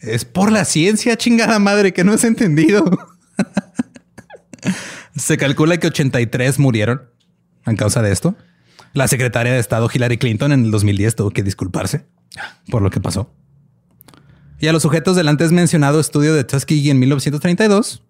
[0.00, 2.84] Es por la ciencia, chingada madre, que no has entendido.
[5.16, 7.02] Se calcula que 83 murieron
[7.64, 8.36] a causa de esto.
[8.92, 12.06] La secretaria de Estado Hillary Clinton en el 2010 tuvo que disculparse
[12.70, 13.32] por lo que pasó.
[14.60, 18.02] Y a los sujetos del antes mencionado estudio de Tuskegee en 1932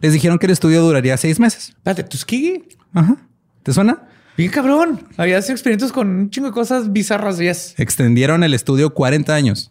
[0.00, 1.68] les dijeron que el estudio duraría seis meses.
[1.68, 2.68] Espérate, Tuskegee.
[2.92, 3.16] Ajá.
[3.62, 4.08] ¿Te suena?
[4.36, 5.06] Bien cabrón.
[5.16, 7.38] Habías experimentos con un chingo de cosas bizarras.
[7.38, 7.74] Yes.
[7.78, 9.70] Extendieron el estudio 40 años.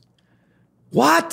[0.91, 1.25] What?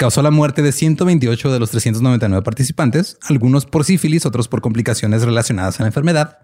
[0.00, 5.24] causó la muerte de 128 de los 399 participantes, algunos por sífilis, otros por complicaciones
[5.24, 6.38] relacionadas a la enfermedad.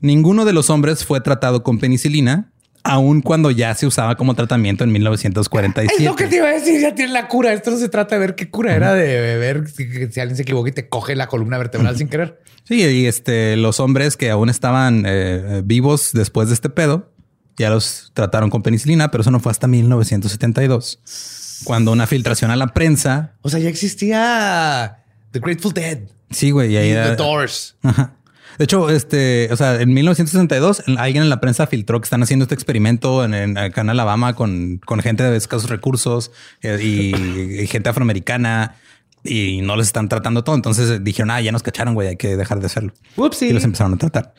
[0.00, 2.51] Ninguno de los hombres fue tratado con penicilina,
[2.84, 5.94] aun cuando ya se usaba como tratamiento en 1947.
[5.98, 6.80] Es lo que te iba a decir.
[6.80, 7.52] Ya tiene la cura.
[7.52, 10.42] Esto no se trata de ver qué cura era de ver si, si alguien se
[10.42, 12.40] equivoca y te coge la columna vertebral sin querer.
[12.64, 17.12] Sí, y este, los hombres que aún estaban eh, vivos después de este pedo,
[17.56, 22.56] ya los trataron con penicilina, pero eso no fue hasta 1972, cuando una filtración a
[22.56, 23.34] la prensa.
[23.42, 25.98] O sea, ya existía The Grateful Dead.
[26.30, 27.76] Sí, güey, y ahí The Doors.
[27.82, 28.14] Ajá.
[28.58, 32.44] De hecho, este, o sea, en 1962 alguien en la prensa filtró que están haciendo
[32.44, 36.30] este experimento en, en- acá en Alabama con, con gente de escasos recursos
[36.62, 37.14] eh, y,
[37.62, 38.76] y gente afroamericana
[39.24, 40.54] y no les están tratando todo.
[40.56, 42.92] Entonces dijeron, ah, ya nos cacharon, güey, hay que dejar de hacerlo.
[43.16, 43.48] Whoopsie.
[43.48, 44.34] Y los empezaron a tratar.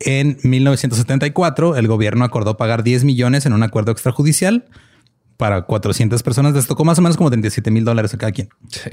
[0.00, 4.64] En 1974, el gobierno acordó pagar 10 millones en un acuerdo extrajudicial
[5.36, 6.54] para 400 personas.
[6.54, 8.48] Les tocó más o menos como 37 mil dólares a cada quien.
[8.70, 8.90] Sí.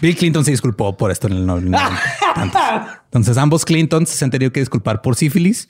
[0.00, 2.00] Bill Clinton se disculpó por esto en el 90.
[3.06, 5.68] Entonces ambos Clintons se han tenido que disculpar por sífilis.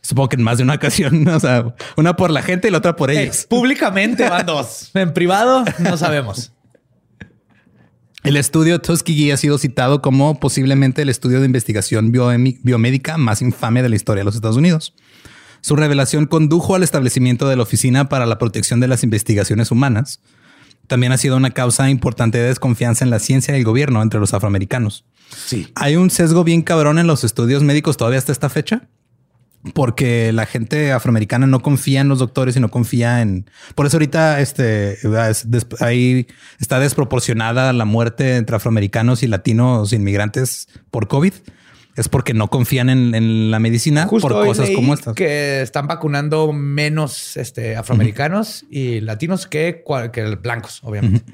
[0.00, 2.78] Supongo que en más de una ocasión, o sea, una por la gente y la
[2.78, 3.46] otra por Hey, ellos.
[3.48, 4.90] públicamente van dos.
[4.94, 6.52] En privado no sabemos.
[8.22, 13.82] El estudio Tuskegee ha sido citado como posiblemente el estudio de investigación biomédica más infame
[13.82, 14.94] de la historia de los Estados Unidos.
[15.60, 20.20] Su revelación condujo al establecimiento de la Oficina para la Protección de las Investigaciones Humanas.
[20.86, 24.20] También ha sido una causa importante de desconfianza en la ciencia y el gobierno entre
[24.20, 25.04] los afroamericanos.
[25.46, 25.68] Sí.
[25.74, 28.88] Hay un sesgo bien cabrón en los estudios médicos todavía hasta esta fecha.
[29.72, 33.48] Porque la gente afroamericana no confía en los doctores y no confía en.
[33.74, 34.98] Por eso ahorita este
[35.80, 36.26] ahí
[36.60, 41.32] está desproporcionada la muerte entre afroamericanos y latinos inmigrantes por COVID
[41.96, 45.14] es porque no confían en, la medicina por cosas como estas.
[45.14, 51.24] Que están vacunando menos este, afroamericanos y latinos que, que blancos, obviamente.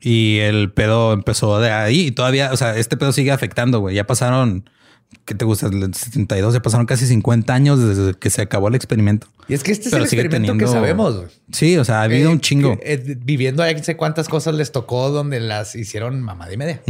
[0.00, 3.94] Y el pedo empezó de ahí y todavía, o sea, este pedo sigue afectando, güey.
[3.94, 4.68] Ya pasaron,
[5.26, 5.66] ¿qué te gusta?
[5.66, 9.26] El 72, ya pasaron casi 50 años desde que se acabó el experimento.
[9.46, 11.26] Y es que este es el experimento que sabemos.
[11.52, 12.78] Sí, o sea, ha habido eh, un chingo.
[12.82, 16.80] Eh, viviendo ahí, no sé cuántas cosas les tocó donde las hicieron mamada y media.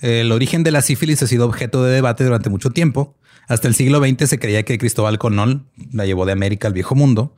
[0.00, 3.16] El origen de la sífilis ha sido objeto de debate durante mucho tiempo.
[3.48, 6.94] Hasta el siglo XX se creía que Cristóbal Colón la llevó de América al viejo
[6.94, 7.36] mundo.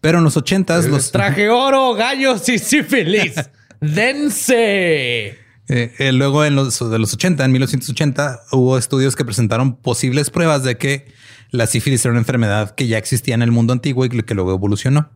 [0.00, 1.10] Pero en los ochentas los...
[1.10, 3.34] Traje oro, gallos y sífilis.
[3.80, 5.38] ¡Dense!
[5.68, 10.30] Eh, eh, luego en los de los 80, en 1980, hubo estudios que presentaron posibles
[10.30, 11.06] pruebas de que
[11.50, 14.52] la sífilis era una enfermedad que ya existía en el mundo antiguo y que luego
[14.52, 15.10] evolucionó.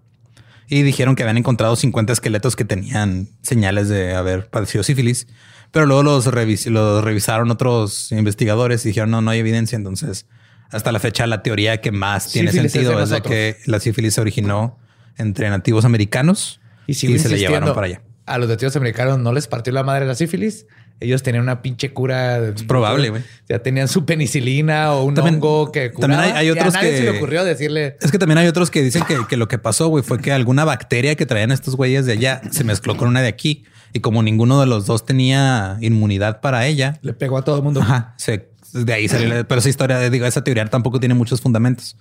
[0.69, 5.27] Y dijeron que habían encontrado 50 esqueletos que tenían señales de haber padecido sífilis,
[5.71, 9.77] pero luego los, los revisaron otros investigadores y dijeron no, no hay evidencia.
[9.77, 10.27] Entonces,
[10.71, 14.21] hasta la fecha, la teoría que más tiene sentido es de, que la sífilis se
[14.21, 14.79] originó
[15.17, 19.33] entre nativos americanos y, y se le llevaron para allá a los nativos americanos no
[19.33, 20.67] les partió la madre la sífilis.
[21.01, 22.51] Ellos tenían una pinche cura.
[22.51, 23.23] Es probable, güey.
[23.49, 26.15] Ya tenían su penicilina o un hongo que curaba.
[26.15, 27.97] También hay, otros a nadie se le ocurrió decirle.
[28.03, 30.65] Es que también hay otros que dicen que, lo que pasó, güey, fue que alguna
[30.65, 33.65] bacteria que traían estos güeyes de allá se mezcló con una de aquí.
[33.93, 37.63] Y como ninguno de los dos tenía inmunidad para ella, le pegó a todo el
[37.63, 37.81] mundo.
[37.81, 38.15] Ajá.
[38.73, 39.47] de ahí salió.
[39.47, 41.97] Pero esa historia, digo, esa teoría tampoco tiene muchos fundamentos.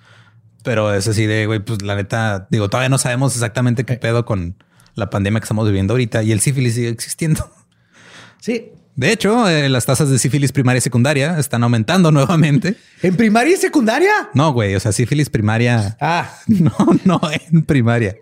[0.63, 3.97] Pero es así de, güey, pues la neta, digo, todavía no sabemos exactamente qué eh.
[3.97, 4.55] pedo con
[4.95, 7.49] la pandemia que estamos viviendo ahorita y el sífilis sigue existiendo.
[8.39, 8.71] Sí.
[8.95, 12.75] De hecho, eh, las tasas de sífilis primaria y secundaria están aumentando nuevamente.
[13.01, 14.11] ¿En primaria y secundaria?
[14.33, 14.75] No, güey.
[14.75, 15.97] O sea, sífilis primaria.
[16.01, 16.75] Ah, no,
[17.05, 18.17] no en primaria.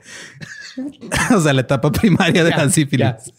[1.36, 3.34] o sea, la etapa primaria de la sífilis.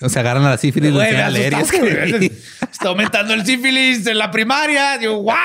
[0.00, 4.30] O sea, agarran a la sífilis y a leer Está aumentando el sífilis en la
[4.30, 4.96] primaria.
[4.98, 5.36] Digo, ¿what?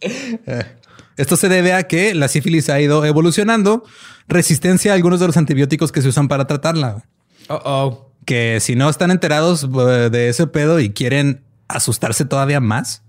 [1.16, 3.84] Esto se debe a que la sífilis ha ido evolucionando
[4.28, 7.04] resistencia a algunos de los antibióticos que se usan para tratarla.
[7.48, 8.06] oh.
[8.24, 13.02] Que si no están enterados eh, de ese pedo y quieren asustarse todavía más,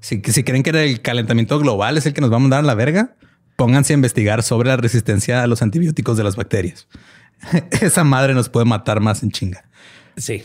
[0.00, 2.62] si, si creen que el calentamiento global es el que nos va a mandar a
[2.62, 3.14] la verga,
[3.58, 6.86] pónganse a investigar sobre la resistencia a los antibióticos de las bacterias.
[7.80, 9.68] Esa madre nos puede matar más en chinga.
[10.16, 10.44] Sí.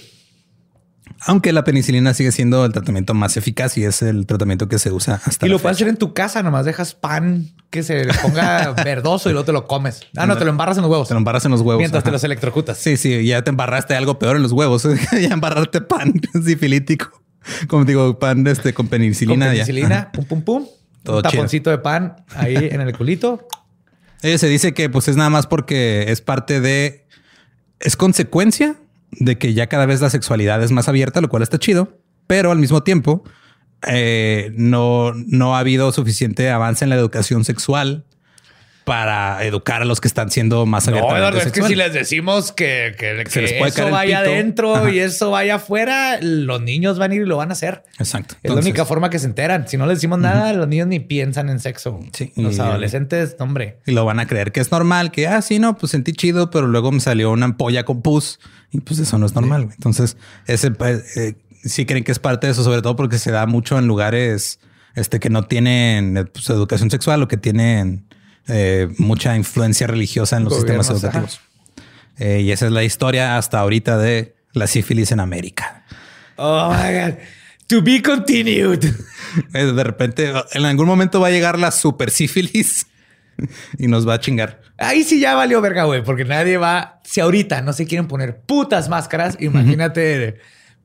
[1.20, 4.92] Aunque la penicilina sigue siendo el tratamiento más eficaz y es el tratamiento que se
[4.92, 5.46] usa hasta.
[5.46, 9.34] Y lo puedes hacer en tu casa, nomás dejas pan que se ponga verdoso y
[9.34, 10.02] luego te lo comes.
[10.18, 11.08] Ah, no, te lo embarras en los huevos.
[11.08, 11.78] Te lo embarras en los huevos.
[11.78, 12.80] Mientras te los electrocutas.
[12.80, 14.88] Sí, sí, ya te embarraste algo peor en los huevos.
[15.12, 17.22] ya embarrarte pan sifilítico.
[17.68, 19.46] Como digo, pan este, con penicilina.
[19.46, 20.66] Con penicilina, pum, pum, pum.
[21.04, 23.48] Todo un taponcito de pan ahí en el culito.
[24.26, 27.06] Eh, se dice que pues es nada más porque es parte de...
[27.82, 28.78] Es consecuencia
[29.12, 32.52] de que ya cada vez la sexualidad es más abierta, lo cual está chido, pero
[32.52, 33.26] al mismo tiempo
[33.86, 38.06] eh, no, no ha habido suficiente avance en la educación sexual
[38.84, 41.14] para educar a los que están siendo más abiertos.
[41.14, 43.24] No, es que si les decimos que, que,
[43.66, 47.50] eso vaya adentro y eso vaya afuera, los niños van a ir y lo van
[47.50, 47.84] a hacer.
[48.00, 48.36] Exacto.
[48.44, 49.68] Es la única forma que se enteran.
[49.68, 52.00] Si no les decimos nada, los niños ni piensan en sexo.
[52.12, 52.34] Sí.
[52.36, 53.78] Los adolescentes, hombre.
[53.86, 56.50] Y lo van a creer que es normal, que, ah, sí, no, pues sentí chido,
[56.50, 58.40] pero luego me salió una ampolla con pus
[58.72, 59.70] y pues eso no es normal.
[59.72, 60.18] Entonces,
[60.48, 63.46] ese pues, eh, sí creen que es parte de eso, sobre todo porque se da
[63.46, 64.60] mucho en lugares
[64.96, 68.06] este, que no tienen pues, educación sexual o que tienen
[68.48, 71.42] eh, mucha influencia religiosa en los sistemas educativos.
[72.18, 75.86] Eh, y esa es la historia hasta ahorita de la sífilis en América.
[76.38, 77.14] Oh my God.
[77.68, 78.86] To be continued.
[79.56, 82.86] Eh, de repente, en algún momento va a llegar la super sífilis
[83.80, 84.62] y nos va a chingar.
[84.78, 87.02] Ahí sí ya valió verga, güey, porque nadie va.
[87.04, 90.38] Si ahorita no se quieren poner putas máscaras, imagínate,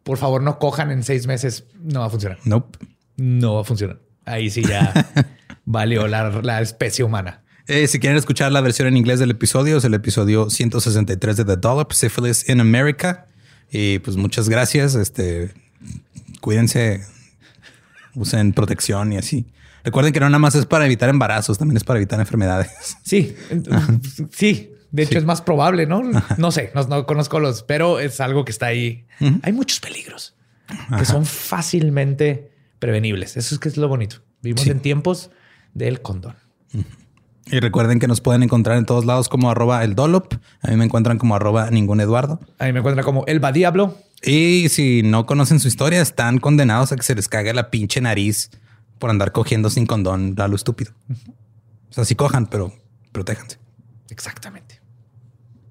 [0.02, 1.66] por favor, no cojan en seis meses.
[1.78, 2.38] No va a funcionar.
[2.44, 2.78] Nope.
[3.18, 4.00] No va a funcionar.
[4.24, 4.94] Ahí sí ya
[5.66, 7.42] valió la especie humana.
[7.68, 11.44] Eh, si quieren escuchar la versión en inglés del episodio, es el episodio 163 de
[11.44, 13.26] The Dollop, Syphilis in America.
[13.70, 14.94] Y pues muchas gracias.
[14.94, 15.52] Este,
[16.40, 17.04] cuídense,
[18.14, 19.46] usen protección y así.
[19.84, 22.70] Recuerden que no nada más es para evitar embarazos, también es para evitar enfermedades.
[23.04, 23.36] Sí,
[24.32, 24.72] sí.
[24.90, 26.02] De hecho, es más probable, ¿no?
[26.38, 29.06] No sé, no, conozco los, pero es algo que está ahí.
[29.42, 30.34] Hay muchos peligros
[30.96, 33.36] que son fácilmente prevenibles.
[33.36, 34.22] Eso es que es lo bonito.
[34.40, 35.30] Vivimos en tiempos
[35.74, 36.36] del condón.
[37.51, 40.34] Y recuerden que nos pueden encontrar en todos lados como arroba el Dolop.
[40.61, 42.40] A mí me encuentran como arroba ningún Eduardo.
[42.59, 43.96] A mí me encuentran como el Diablo.
[44.22, 48.01] Y si no conocen su historia, están condenados a que se les cague la pinche
[48.01, 48.51] nariz
[48.99, 50.92] por andar cogiendo sin condón a lo estúpido.
[51.90, 52.72] O sea, sí cojan, pero
[53.12, 53.59] protéjanse.
[54.11, 54.80] Exactamente.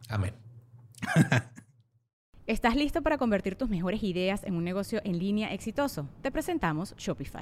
[0.09, 0.33] Amén.
[2.47, 6.07] ¿Estás listo para convertir tus mejores ideas en un negocio en línea exitoso?
[6.21, 7.41] Te presentamos Shopify.